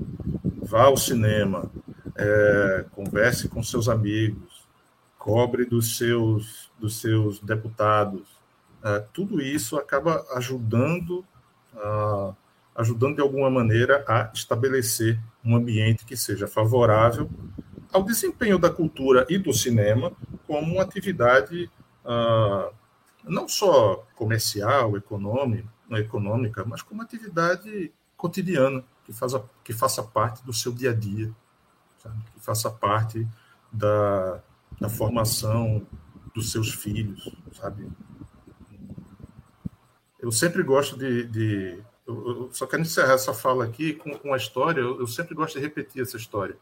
[0.62, 1.70] Vá ao cinema,
[2.16, 4.68] é, converse com seus amigos,
[5.18, 8.22] cobre dos seus, dos seus deputados.
[8.84, 11.26] Uh, tudo isso acaba ajudando,
[12.76, 17.30] ajudando de alguma maneira a estabelecer um ambiente que seja favorável
[17.92, 20.12] ao desempenho da cultura e do cinema
[20.48, 21.70] como uma atividade
[22.06, 22.74] uh,
[23.24, 29.34] não só comercial, econômica, econômica, mas como atividade cotidiana, que, faz
[29.64, 31.32] que faça parte do seu dia a dia,
[31.98, 32.24] sabe?
[32.34, 33.28] que faça parte
[33.72, 34.42] da,
[34.80, 35.86] da formação
[36.34, 37.90] dos seus filhos, sabe?
[40.20, 41.24] Eu sempre gosto de.
[41.26, 45.08] de eu, eu só quero encerrar essa fala aqui com, com uma história, eu, eu
[45.08, 46.56] sempre gosto de repetir essa história.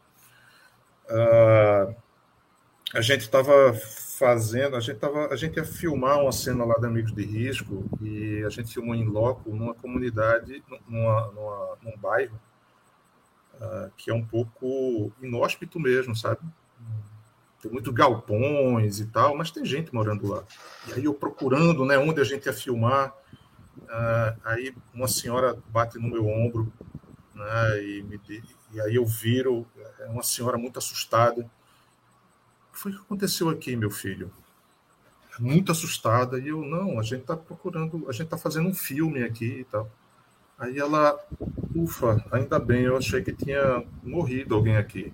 [1.10, 1.94] Uh,
[2.94, 3.74] a gente estava
[4.20, 7.84] fazendo, a gente tava, a gente ia filmar uma cena lá de Amigos de Risco
[8.00, 12.38] e a gente filmou em loco numa comunidade, numa, numa num bairro
[13.54, 16.40] uh, que é um pouco inóspito mesmo, sabe?
[17.62, 20.44] Tem muitos galpões e tal, mas tem gente morando lá.
[20.88, 23.14] E aí eu procurando, né, onde a gente ia filmar,
[23.78, 26.72] uh, aí uma senhora bate no meu ombro,
[27.40, 28.20] né, e, me,
[28.72, 29.66] e aí eu viro,
[29.98, 31.50] é uma senhora muito assustada
[32.70, 34.30] o que foi que aconteceu aqui, meu filho?
[35.38, 36.38] Muito assustada.
[36.38, 39.64] E eu, não, a gente está procurando, a gente está fazendo um filme aqui e
[39.64, 39.90] tal.
[40.58, 41.18] Aí ela,
[41.74, 45.12] ufa, ainda bem, eu achei que tinha morrido alguém aqui.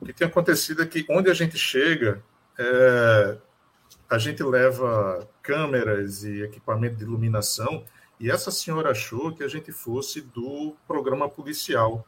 [0.00, 2.22] O que tinha acontecido é que onde a gente chega,
[2.58, 3.38] é,
[4.08, 7.84] a gente leva câmeras e equipamento de iluminação,
[8.20, 12.06] e essa senhora achou que a gente fosse do programa policial,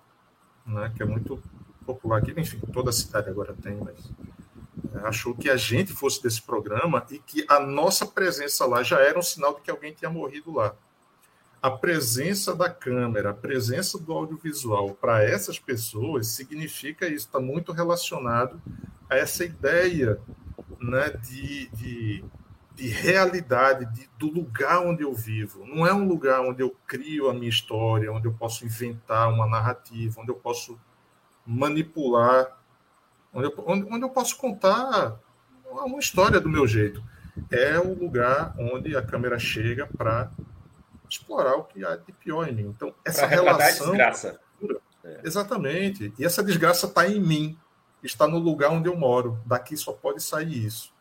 [0.67, 1.43] né, que é muito
[1.87, 4.13] popular aqui, enfim, toda a cidade agora tem, mas
[5.05, 9.19] achou que a gente fosse desse programa e que a nossa presença lá já era
[9.19, 10.75] um sinal de que alguém tinha morrido lá.
[11.61, 17.73] A presença da câmera, a presença do audiovisual para essas pessoas significa isso, está muito
[17.73, 18.61] relacionado
[19.09, 20.21] a essa ideia
[20.81, 22.25] né, de, de,
[22.83, 25.64] de realidade, de, do lugar onde eu vivo.
[25.64, 29.47] Não é um lugar onde eu crio a minha história, onde eu posso inventar uma
[29.47, 30.76] narrativa, onde eu posso
[31.47, 32.59] manipular
[33.33, 35.16] onde eu, onde, onde eu posso contar
[35.70, 37.01] uma história do meu jeito.
[37.53, 40.30] É o lugar onde a câmera chega para
[41.09, 42.66] explorar o que há de pior em mim.
[42.66, 43.87] Então, essa relação.
[43.87, 44.41] Desgraça.
[45.05, 45.20] É.
[45.22, 46.12] Exatamente.
[46.18, 47.57] E essa desgraça está em mim,
[48.03, 49.41] está no lugar onde eu moro.
[49.47, 50.91] Daqui só pode sair isso.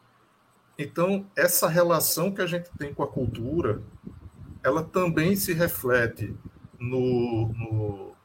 [0.78, 3.82] Então, essa relação que a gente tem com a cultura,
[4.64, 6.34] ela também se reflete
[6.80, 8.16] no, no,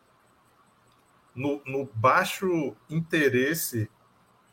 [1.35, 3.89] no, no baixo interesse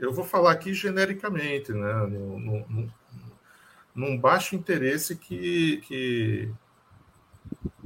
[0.03, 1.93] eu vou falar aqui genericamente, né?
[2.07, 2.93] No, no,
[3.95, 6.51] num baixo interesse que, que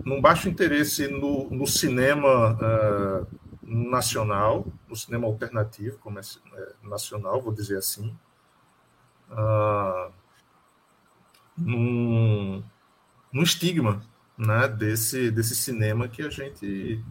[0.04, 3.28] num baixo interesse no, no cinema uh,
[3.62, 6.22] nacional, no cinema alternativo, como é,
[6.54, 8.18] é nacional, vou dizer assim,
[9.32, 10.12] uh,
[11.58, 12.64] num,
[13.32, 14.02] num estigma
[14.38, 17.04] né, desse, desse cinema que a gente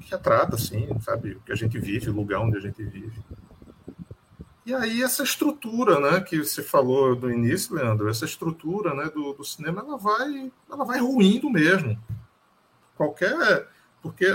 [0.00, 3.22] que retrata, assim, sabe, o que a gente vive, o lugar onde a gente vive.
[4.66, 9.32] E aí essa estrutura, né, que você falou no início, Leandro, essa estrutura, né, do,
[9.34, 11.98] do cinema, ela vai, ela vai ruindo mesmo.
[12.96, 13.68] Qualquer,
[14.02, 14.26] porque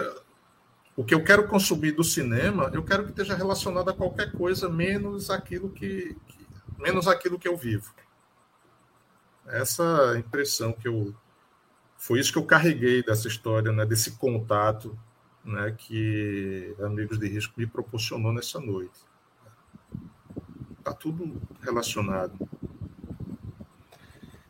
[0.96, 4.70] o que eu quero consumir do cinema, eu quero que esteja relacionado a qualquer coisa
[4.70, 6.39] menos aquilo que, que
[6.80, 7.94] menos aquilo que eu vivo.
[9.48, 11.14] Essa impressão que eu
[11.98, 14.98] foi isso que eu carreguei dessa história, né, desse contato,
[15.44, 19.00] né, que Amigos de Risco me proporcionou nessa noite.
[20.78, 22.50] Está tudo relacionado.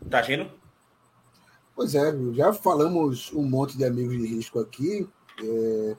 [0.10, 0.52] Tá vendo?
[1.76, 5.10] Pois é, já falamos um monte de amigos de risco aqui.
[5.42, 5.98] É...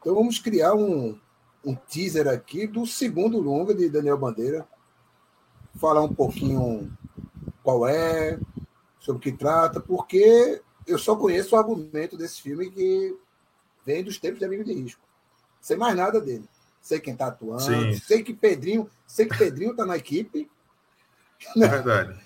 [0.00, 1.18] Então vamos criar um,
[1.64, 4.66] um teaser aqui do segundo longa de Daniel Bandeira.
[5.76, 6.90] Falar um pouquinho
[7.62, 8.38] qual é,
[8.98, 13.16] sobre o que trata, porque eu só conheço o argumento desse filme que
[13.84, 15.02] vem dos tempos de Amigos de Risco.
[15.60, 16.48] Sem mais nada dele
[16.86, 17.94] sei quem está atuando, Sim.
[17.94, 20.48] sei que Pedrinho, sei que Pedrinho está na equipe.
[21.56, 22.16] É verdade.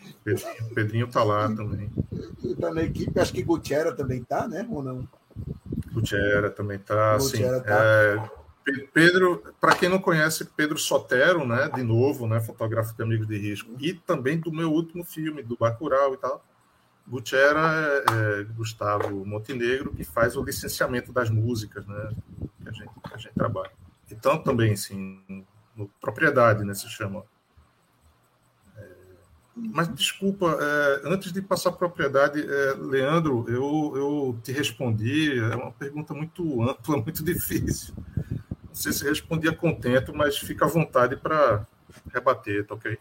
[0.74, 1.90] Pedrinho está lá também.
[2.44, 4.68] Está na equipe, acho que Gutierrez também está, né?
[4.70, 5.09] Ou não?
[5.94, 7.18] Gutierrez também está.
[7.20, 7.42] Sim.
[7.64, 7.82] Tá.
[7.82, 8.30] É,
[8.93, 11.68] Pedro, para quem não conhece, Pedro Sotero, né?
[11.68, 12.41] De novo, né?
[12.41, 13.71] Fotógrafo de Amigos de Risco.
[13.79, 16.45] E também do meu último filme, do Bacurau e tal.
[17.07, 22.11] Gutierrez é, é Gustavo Montenegro, que faz o licenciamento das músicas, né?
[22.62, 23.73] Que a gente, que a gente trabalha.
[24.11, 24.75] Então, também,
[25.77, 27.25] no, propriedade, né, se chama.
[28.77, 28.89] É,
[29.55, 35.73] mas, desculpa, é, antes de passar propriedade, é, Leandro, eu, eu te respondi, é uma
[35.73, 37.95] pergunta muito ampla, muito difícil.
[38.71, 41.66] Não sei se respondi a contento, mas fica à vontade para
[42.12, 42.99] rebater, tá ok?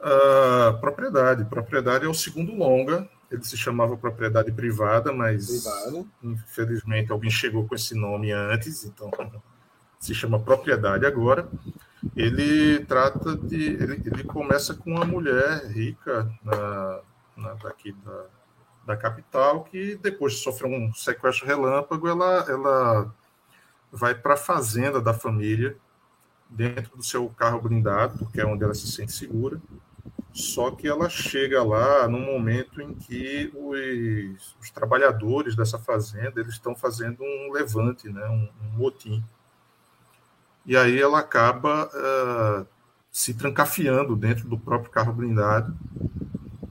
[0.00, 1.44] Uh, propriedade.
[1.44, 3.08] Propriedade é o segundo longa.
[3.30, 6.08] Ele se chamava propriedade privada, mas Privado.
[6.22, 9.10] infelizmente alguém chegou com esse nome antes, então
[9.98, 11.48] se chama Propriedade agora.
[12.14, 13.64] ele trata de.
[13.64, 17.00] Ele, ele começa com uma mulher rica na,
[17.36, 18.26] na, daqui da,
[18.86, 23.14] da capital, que depois de sofrer um sequestro relâmpago, ela, ela
[23.92, 25.76] vai para a fazenda da família,
[26.48, 29.60] dentro do seu carro blindado, porque é onde ela se sente segura.
[30.32, 36.52] Só que ela chega lá no momento em que os, os trabalhadores dessa fazenda eles
[36.52, 39.24] estão fazendo um levante, né, um, um motim.
[40.66, 42.66] E aí ela acaba uh,
[43.10, 45.74] se trancafiando dentro do próprio carro blindado,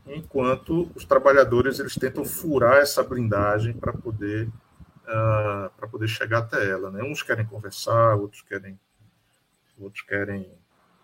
[0.05, 4.47] enquanto os trabalhadores eles tentam furar essa blindagem para poder
[5.07, 6.91] uh, para poder chegar até ela.
[6.91, 7.03] Né?
[7.03, 8.79] Uns querem conversar, outros querem
[9.77, 10.49] outros querem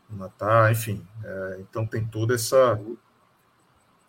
[0.09, 1.05] matar, enfim.
[1.23, 2.79] É, então tem toda essa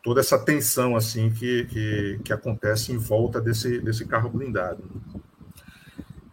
[0.03, 4.83] toda essa tensão assim que, que, que, acontece em volta desse, desse carro blindado.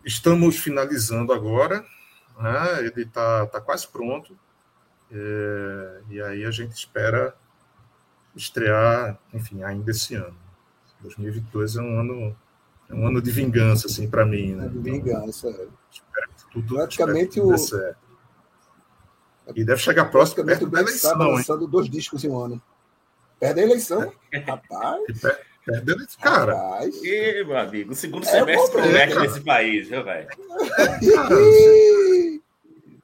[0.03, 1.85] Estamos finalizando agora,
[2.39, 2.79] né?
[2.79, 4.35] ele está tá quase pronto,
[5.11, 7.35] é, e aí a gente espera
[8.35, 10.37] estrear, enfim, ainda esse ano.
[11.01, 12.35] 2022 é um ano
[12.89, 14.67] é um ano de vingança assim para mim, né?
[14.67, 15.47] De vingança.
[15.49, 17.55] Então, espero que tudo, Praticamente o.
[19.55, 21.69] E deve chegar próximo perto da eleição, está lançando hein?
[21.69, 22.61] dois discos em um ano.
[23.39, 24.11] Perde a eleição,
[24.45, 25.21] rapaz.
[25.65, 26.53] Perde a eleição, cara.
[26.53, 26.95] Rapaz.
[27.03, 30.27] E, meu amigo, o segundo é semestre promete nesse país, viu, velho?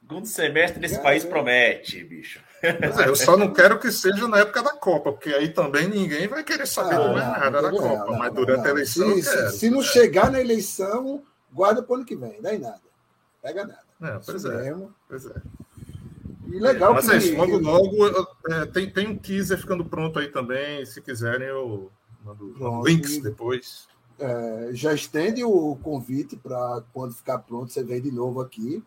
[0.00, 2.40] segundo semestre nesse país promete, bicho.
[2.62, 6.26] É, eu só não quero que seja na época da Copa, porque aí também ninguém
[6.26, 8.10] vai querer saber ah, mais nada da Copa.
[8.10, 8.66] Não, mas durante não.
[8.66, 9.14] a eleição.
[9.14, 12.80] Se, se, se, não chegar na eleição, guarda para o ano que vem, daí nada.
[13.42, 13.86] Pega nada.
[14.02, 14.74] É, pois, é,
[15.08, 15.42] pois é.
[16.48, 17.14] E legal Mas que...
[17.14, 20.84] é isso, logo, logo é, tem, tem um teaser ficando pronto aí também.
[20.86, 21.90] Se quiserem, eu
[22.24, 23.88] mando pronto, links depois.
[24.18, 28.82] É, já estende o convite para quando ficar pronto, você vem de novo aqui.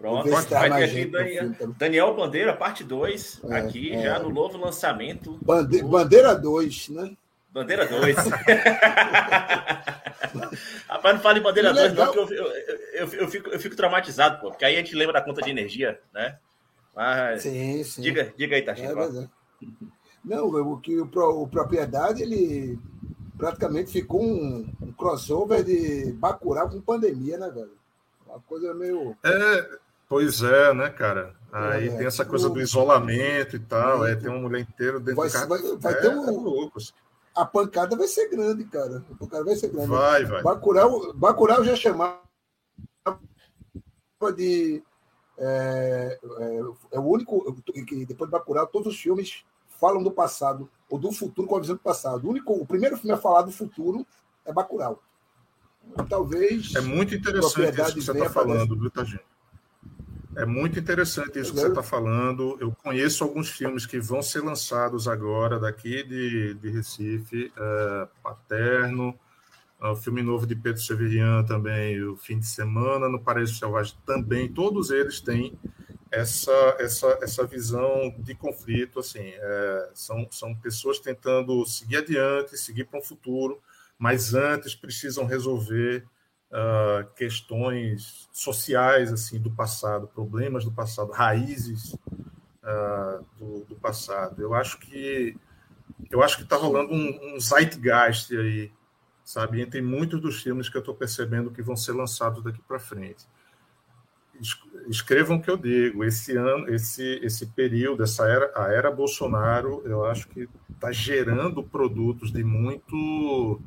[0.00, 4.00] Pronto, vai ter aqui Daniel, Daniel Bandeira, parte 2, é, aqui é.
[4.02, 5.38] já no novo lançamento.
[5.42, 5.88] Bande, do...
[5.88, 7.14] Bandeira 2, né?
[7.50, 8.16] Bandeira 2.
[10.88, 12.46] Rapaz, não fale em Bandeira 2, não, porque eu, eu,
[12.94, 15.50] eu, eu, fico, eu fico traumatizado, pô, porque aí a gente lembra da conta de
[15.50, 16.38] energia, né?
[16.96, 18.00] Mas, sim, sim.
[18.00, 18.98] Diga, diga aí, Tachito.
[18.98, 19.28] É,
[20.24, 22.78] não, o que o, o propriedade ele
[23.36, 27.72] praticamente ficou um, um, crossover de Bacurau com pandemia, né, velho?
[28.26, 29.14] Uma coisa meio.
[29.24, 29.78] É,
[30.10, 31.34] pois é, né, cara?
[31.52, 32.50] Aí é, tem essa coisa o...
[32.50, 35.48] do isolamento e tal, é, tem uma mulher inteira dentro vai, do carro.
[35.48, 36.28] Vai, vai é, ter um.
[36.28, 36.92] É louco, assim.
[37.34, 39.04] A pancada vai ser grande, cara.
[39.10, 39.88] A pancada vai ser grande.
[39.88, 40.42] Vai, vai.
[40.42, 42.20] Bacurau, Bacurau já chamava
[44.36, 44.82] de
[45.38, 46.60] é, é,
[46.92, 49.42] é, o único que depois de Bacurau todos os filmes
[49.80, 52.26] falam do passado ou do futuro com a visão do passado.
[52.26, 54.06] O único, o primeiro filme a falar do futuro
[54.44, 55.00] é Bacurau.
[56.08, 59.20] Talvez é muito interessante isso que você está falando, viu, Tagino?
[60.36, 62.56] É muito interessante isso que você está falando.
[62.60, 69.18] Eu conheço alguns filmes que vão ser lançados agora daqui de, de Recife, é, Paterno,
[69.80, 74.46] o filme novo de Pedro Severian também, o fim de semana no Paraíso Selvagem também,
[74.52, 75.58] todos eles têm
[76.10, 82.84] essa essa essa visão de conflito, assim, é, são são pessoas tentando seguir adiante, seguir
[82.84, 83.58] para um futuro,
[83.98, 86.04] mas antes precisam resolver
[86.50, 91.94] uh, questões sociais assim do passado, problemas do passado, raízes
[92.62, 94.40] uh, do, do, passado.
[94.42, 95.36] Eu acho que
[96.10, 98.72] eu acho que está rolando um, um zeitgeist aí
[99.30, 99.60] sabe?
[99.60, 103.26] Entre muitos dos filmes que eu estou percebendo que vão ser lançados daqui para frente.
[104.88, 106.02] Escrevam o que eu digo.
[106.02, 111.62] Esse ano, esse esse período, essa era, a era Bolsonaro, eu acho que está gerando
[111.62, 113.60] produtos de muito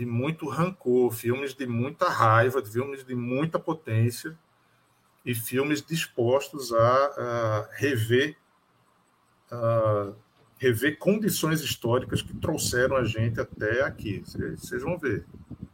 [0.00, 4.34] de muito rancor, filmes de muita raiva, filmes de muita potência
[5.26, 8.34] e filmes dispostos a, a rever
[9.52, 10.14] a,
[10.58, 14.22] rever condições históricas que trouxeram a gente até aqui.
[14.24, 15.26] Vocês vão ver.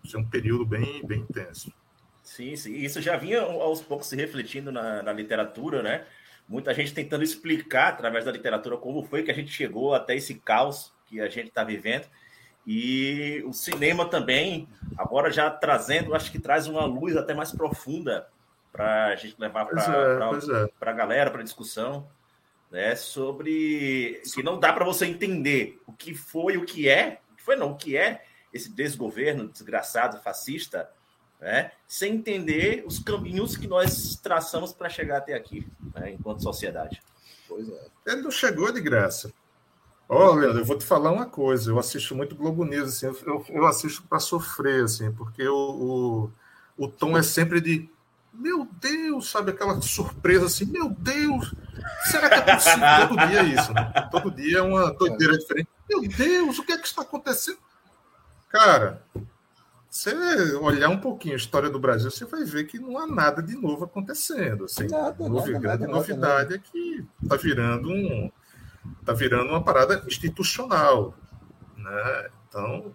[0.03, 1.73] Isso é um período bem, bem intenso.
[2.25, 2.75] Sim, sim.
[2.75, 6.05] Isso já vinha aos poucos se refletindo na, na literatura, né?
[6.49, 10.35] Muita gente tentando explicar através da literatura como foi que a gente chegou até esse
[10.35, 12.09] caos que a gente está vivendo.
[12.67, 18.27] E o cinema também, agora já trazendo, acho que traz uma luz até mais profunda
[18.73, 20.91] para a gente levar para é, é.
[20.91, 22.09] a galera, para a discussão
[22.71, 27.37] né, sobre que não dá para você entender o que foi, o que é, o
[27.37, 30.91] que foi não, o que é esse desgoverno desgraçado, fascista,
[31.41, 37.03] né, sem entender os caminhos que nós traçamos para chegar até aqui, né, enquanto sociedade.
[37.49, 37.87] Pois é.
[38.07, 39.33] Ele não chegou de graça.
[40.09, 41.71] Leandro, eu vou te falar uma coisa.
[41.71, 46.31] Eu assisto muito Globo News, assim, eu, eu assisto para sofrer, assim, porque o,
[46.79, 47.89] o, o tom é sempre de
[48.33, 49.51] meu Deus, sabe?
[49.51, 51.55] Aquela surpresa assim, meu Deus,
[52.05, 53.09] será que é possível?
[53.09, 53.93] Todo dia é isso, né?
[54.11, 55.69] Todo dia é uma doideira diferente.
[55.89, 57.59] Meu Deus, o que é que está acontecendo?
[58.51, 59.03] Cara,
[59.91, 60.15] você
[60.57, 63.57] olhar um pouquinho a história do Brasil, você vai ver que não há nada de
[63.57, 64.67] novo acontecendo.
[64.67, 68.31] Assim, Nada, novi- nada, grande nada, novidade é que está virando um,
[69.05, 71.15] tá virando uma parada institucional,
[71.77, 72.31] né?
[72.49, 72.95] Então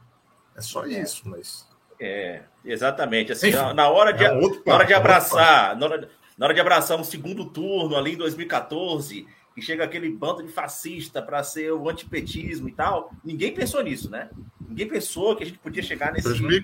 [0.56, 1.68] é só isso, mas
[2.00, 3.32] É, exatamente.
[3.32, 5.78] Assim, Enfim, na, na hora de, é um na hora de papo, é um abraçar,
[5.78, 10.10] na hora, na hora de abraçar um segundo turno ali em 2014, que chega aquele
[10.10, 14.30] bando de fascista para ser o antipetismo e tal, ninguém pensou nisso, né?
[14.60, 16.64] Ninguém pensou que a gente podia chegar nesse, 2000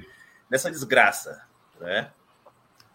[0.50, 1.46] nessa desgraça,
[1.80, 2.12] né?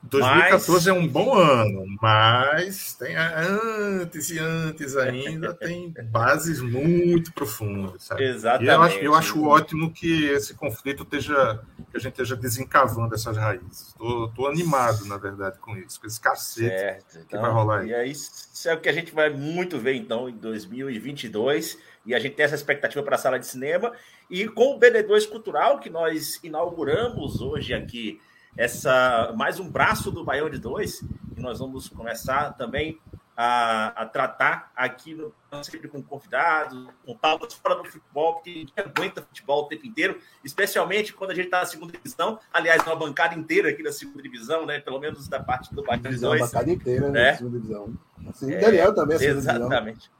[0.03, 8.05] 2014 é um bom ano, mas tem antes e antes ainda tem bases muito profundas,
[8.05, 8.24] sabe?
[8.24, 8.68] E Exatamente.
[8.68, 13.36] eu acho, eu acho ótimo que esse conflito esteja, que a gente esteja desencavando essas
[13.36, 13.94] raízes.
[13.96, 16.68] Tô, animado, na verdade, com isso, com esse cacete.
[16.68, 17.18] Certo.
[17.24, 17.88] Então, vai rolar aí.
[17.90, 21.78] E aí, isso é o que a gente vai muito ver, então, em 2022.
[22.05, 23.92] E a gente tem essa expectativa para a sala de cinema.
[24.28, 28.20] E com o BD2 Cultural, que nós inauguramos hoje aqui,
[28.57, 31.03] essa mais um braço do Baião de Dois,
[31.36, 33.00] e nós vamos começar também
[33.36, 38.72] a, a tratar aqui no, sempre com convidados, com pautas fora do futebol, porque gente
[38.76, 42.38] aguenta futebol o tempo inteiro, especialmente quando a gente está na segunda divisão.
[42.53, 44.80] Aliás, uma bancada inteira aqui da segunda divisão, né?
[44.80, 46.40] Pelo menos da parte do Baião de Dois.
[46.42, 47.11] bancada inteira, É.
[47.11, 47.36] né?
[47.36, 47.94] Segunda divisão.
[48.28, 49.66] Assim, É, Daniel também é segunda divisão.
[49.66, 50.11] Exatamente.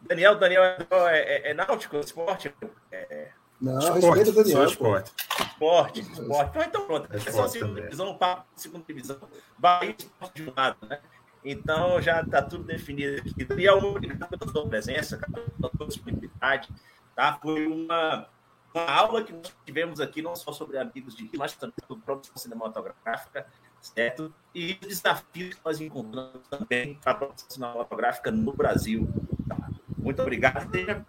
[0.00, 2.54] Daniel, Daniel é, é, é náutico, esporte?
[2.90, 3.28] É,
[3.60, 4.58] Não, Esporte, respeita o só Daniel.
[4.58, 4.64] pô.
[4.66, 5.12] esporte.
[5.40, 6.50] esporte, esporte.
[6.50, 7.08] Então, então pronto.
[7.12, 7.84] É É só segunda também.
[7.84, 9.18] divisão, papo, segunda divisão,
[9.58, 11.00] Bahia esporte de um lado, né?
[11.44, 13.44] Então já está tudo definido aqui.
[13.44, 16.68] Daniel, obrigado pela sua presença, pela sua disponibilidade.
[17.16, 17.38] Tá?
[17.42, 18.28] Foi uma,
[18.74, 22.36] uma aula que nós tivemos aqui, não só sobre amigos de mas também sobre produção
[22.36, 23.46] cinematográfica,
[23.80, 24.32] certo?
[24.54, 29.08] E os desafios que nós encontramos também para a produção cinematográfica no Brasil.
[29.48, 29.56] Tá?
[29.96, 30.70] Muito obrigado.
[30.70, 31.04] Seja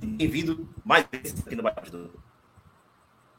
[0.00, 2.10] bem-vindo mais vezes aqui no Bate-Papo.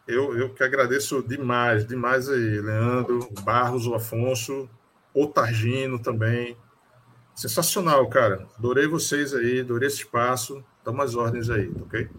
[0.07, 4.69] Eu, eu que agradeço demais, demais aí, Leandro, Barros, o Afonso,
[5.13, 6.55] o Targino também.
[7.35, 8.47] Sensacional, cara.
[8.57, 10.63] Adorei vocês aí, adorei esse espaço.
[10.83, 12.09] Tamo às ordens aí, tá ok?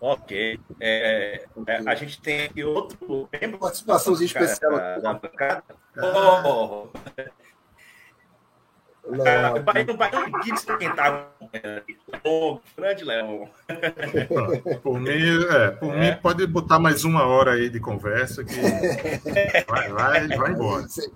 [0.00, 0.60] Ok.
[0.80, 5.64] É, é, a gente tem aqui outro membro Participaçãozinha especial da, da bancada.
[5.96, 6.42] Ah.
[6.46, 6.88] Oh,
[9.06, 10.88] Baiano, o Baiano Kids quem
[12.24, 13.48] Leão, grande Leão.
[14.82, 18.54] Por mim, é, por mim, pode botar mais uma hora aí de conversa que
[19.68, 20.86] vai, vai, vai embora.
[20.86, 21.12] Esse,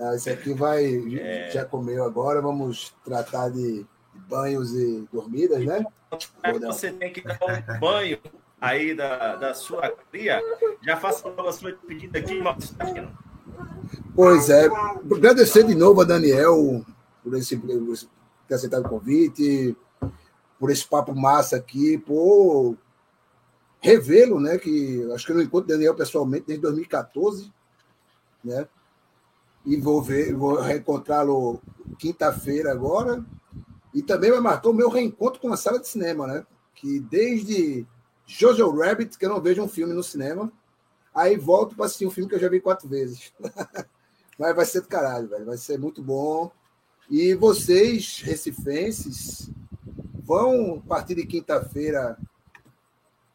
[0.00, 0.84] ah, esse aqui vai.
[1.18, 1.50] É.
[1.52, 3.86] Já comeu agora, vamos tratar de
[4.28, 5.84] banhos e dormidas, né?
[6.66, 8.18] Você tem que dar um banho
[8.60, 10.42] aí da, da sua cria.
[10.82, 12.42] Já faça logo a sua pedida aqui.
[14.14, 14.66] Pois é,
[15.14, 16.84] agradecer de novo a Daniel
[17.28, 18.08] por esse
[18.46, 19.76] ter aceitado o convite,
[20.58, 22.76] por esse papo massa aqui, por
[23.80, 24.58] revê-lo, né?
[24.58, 27.52] Que acho que eu não encontro Daniel pessoalmente desde 2014,
[28.42, 28.66] né?
[29.64, 31.60] E vou ver, vou reencontrá-lo
[31.98, 33.24] quinta-feira agora.
[33.94, 36.46] E também vai marcar o meu reencontro com a sala de cinema, né?
[36.74, 37.86] Que desde
[38.26, 40.50] Jojo Rabbit, que eu não vejo um filme no cinema,
[41.14, 43.32] aí volto para assistir um filme que eu já vi quatro vezes.
[44.38, 45.46] Mas vai ser do caralho, velho.
[45.46, 46.50] Vai ser muito bom.
[47.10, 49.50] E vocês, recifenses,
[50.14, 52.18] vão partir de quinta-feira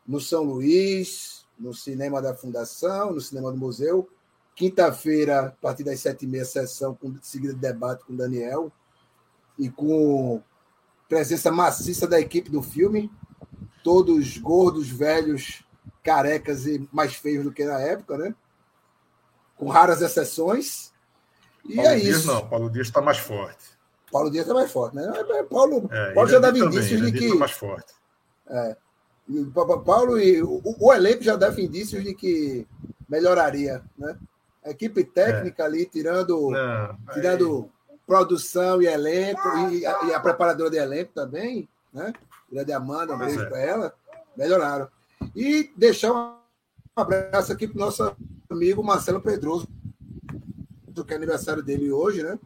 [0.07, 4.07] no São Luís, no cinema da Fundação, no cinema do museu.
[4.55, 8.71] Quinta-feira, a partir das sete e meia, sessão com seguida de debate com Daniel
[9.57, 10.39] e com
[11.09, 13.11] presença maciça da equipe do filme,
[13.83, 15.63] todos gordos, velhos,
[16.03, 18.35] carecas e mais feios do que na época, né?
[19.57, 20.92] Com raras exceções.
[21.67, 22.27] E Paulo é Dias isso.
[22.27, 23.65] não, Paulo Dias está mais forte.
[24.11, 25.11] Paulo Dias é mais forte, né?
[25.49, 27.29] Paulo, É, Paulo já dava indícios de que.
[27.29, 27.93] tá mais forte.
[29.53, 32.67] Pa- Paulo e o, o elenco já dava indícios de que
[33.07, 34.17] melhoraria, né?
[34.65, 37.69] A equipe técnica ali, tirando, Não, aí- tirando
[38.05, 42.13] produção e elenco, e a, e a preparadora de elenco também, né?
[42.51, 43.45] Grande Amanda, um beijo é.
[43.45, 43.93] para ela,
[44.37, 44.87] melhoraram.
[45.35, 46.35] E deixar um
[46.95, 48.15] abraço aqui para o nosso
[48.49, 49.67] amigo Marcelo Pedroso,
[51.01, 52.37] que é aniversário dele hoje, né?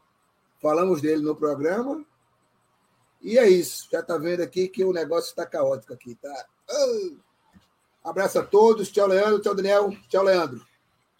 [0.61, 2.05] Falamos dele no programa.
[3.21, 3.87] E é isso.
[3.91, 6.45] Já está vendo aqui que o negócio está caótico aqui, tá?
[6.69, 8.09] Ah!
[8.09, 8.91] Abraço a todos.
[8.91, 9.41] Tchau, Leandro.
[9.41, 9.89] Tchau, Daniel.
[10.07, 10.65] Tchau, Leandro.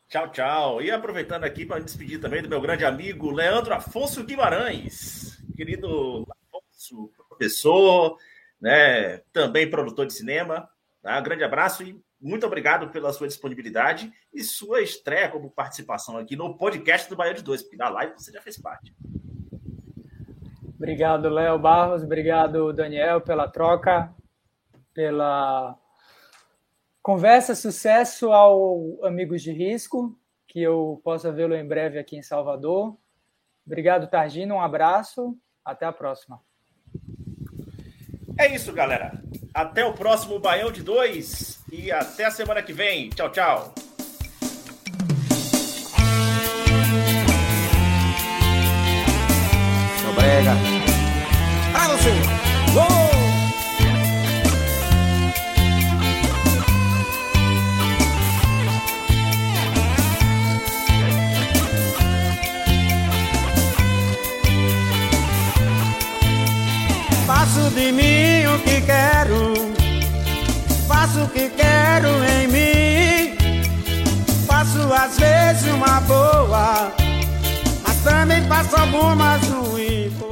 [0.07, 0.81] Tchau, tchau.
[0.81, 6.25] E aproveitando aqui para me despedir também do meu grande amigo Leandro Afonso Guimarães, querido
[6.31, 8.17] Afonso, professor,
[8.59, 10.69] né, também produtor de cinema.
[11.01, 11.19] Tá?
[11.19, 16.57] Grande abraço e muito obrigado pela sua disponibilidade e sua estreia como participação aqui no
[16.57, 18.93] podcast do Bahia de Dois, porque da live você já fez parte.
[20.75, 22.03] Obrigado, Léo Barros.
[22.03, 24.13] Obrigado, Daniel, pela troca,
[24.93, 25.77] pela
[27.01, 27.55] conversa.
[27.55, 30.17] Sucesso ao Amigos de Risco,
[30.47, 32.97] que eu possa vê-lo em breve aqui em Salvador.
[33.65, 34.55] Obrigado, Targino.
[34.55, 35.37] Um abraço.
[35.63, 36.41] Até a próxima.
[38.39, 39.21] É isso, galera.
[39.53, 43.09] Até o próximo Baião de Dois e até a semana que vem.
[43.09, 43.73] Tchau, tchau.
[50.01, 50.77] Sobrega.
[51.97, 52.11] Você.
[52.73, 52.85] Gol!
[67.25, 69.56] Faço de mim o que quero,
[71.23, 73.37] o que quero em mim.
[74.45, 76.91] Faço às vezes uma boa,
[77.85, 80.26] mas também faço algumas ruins.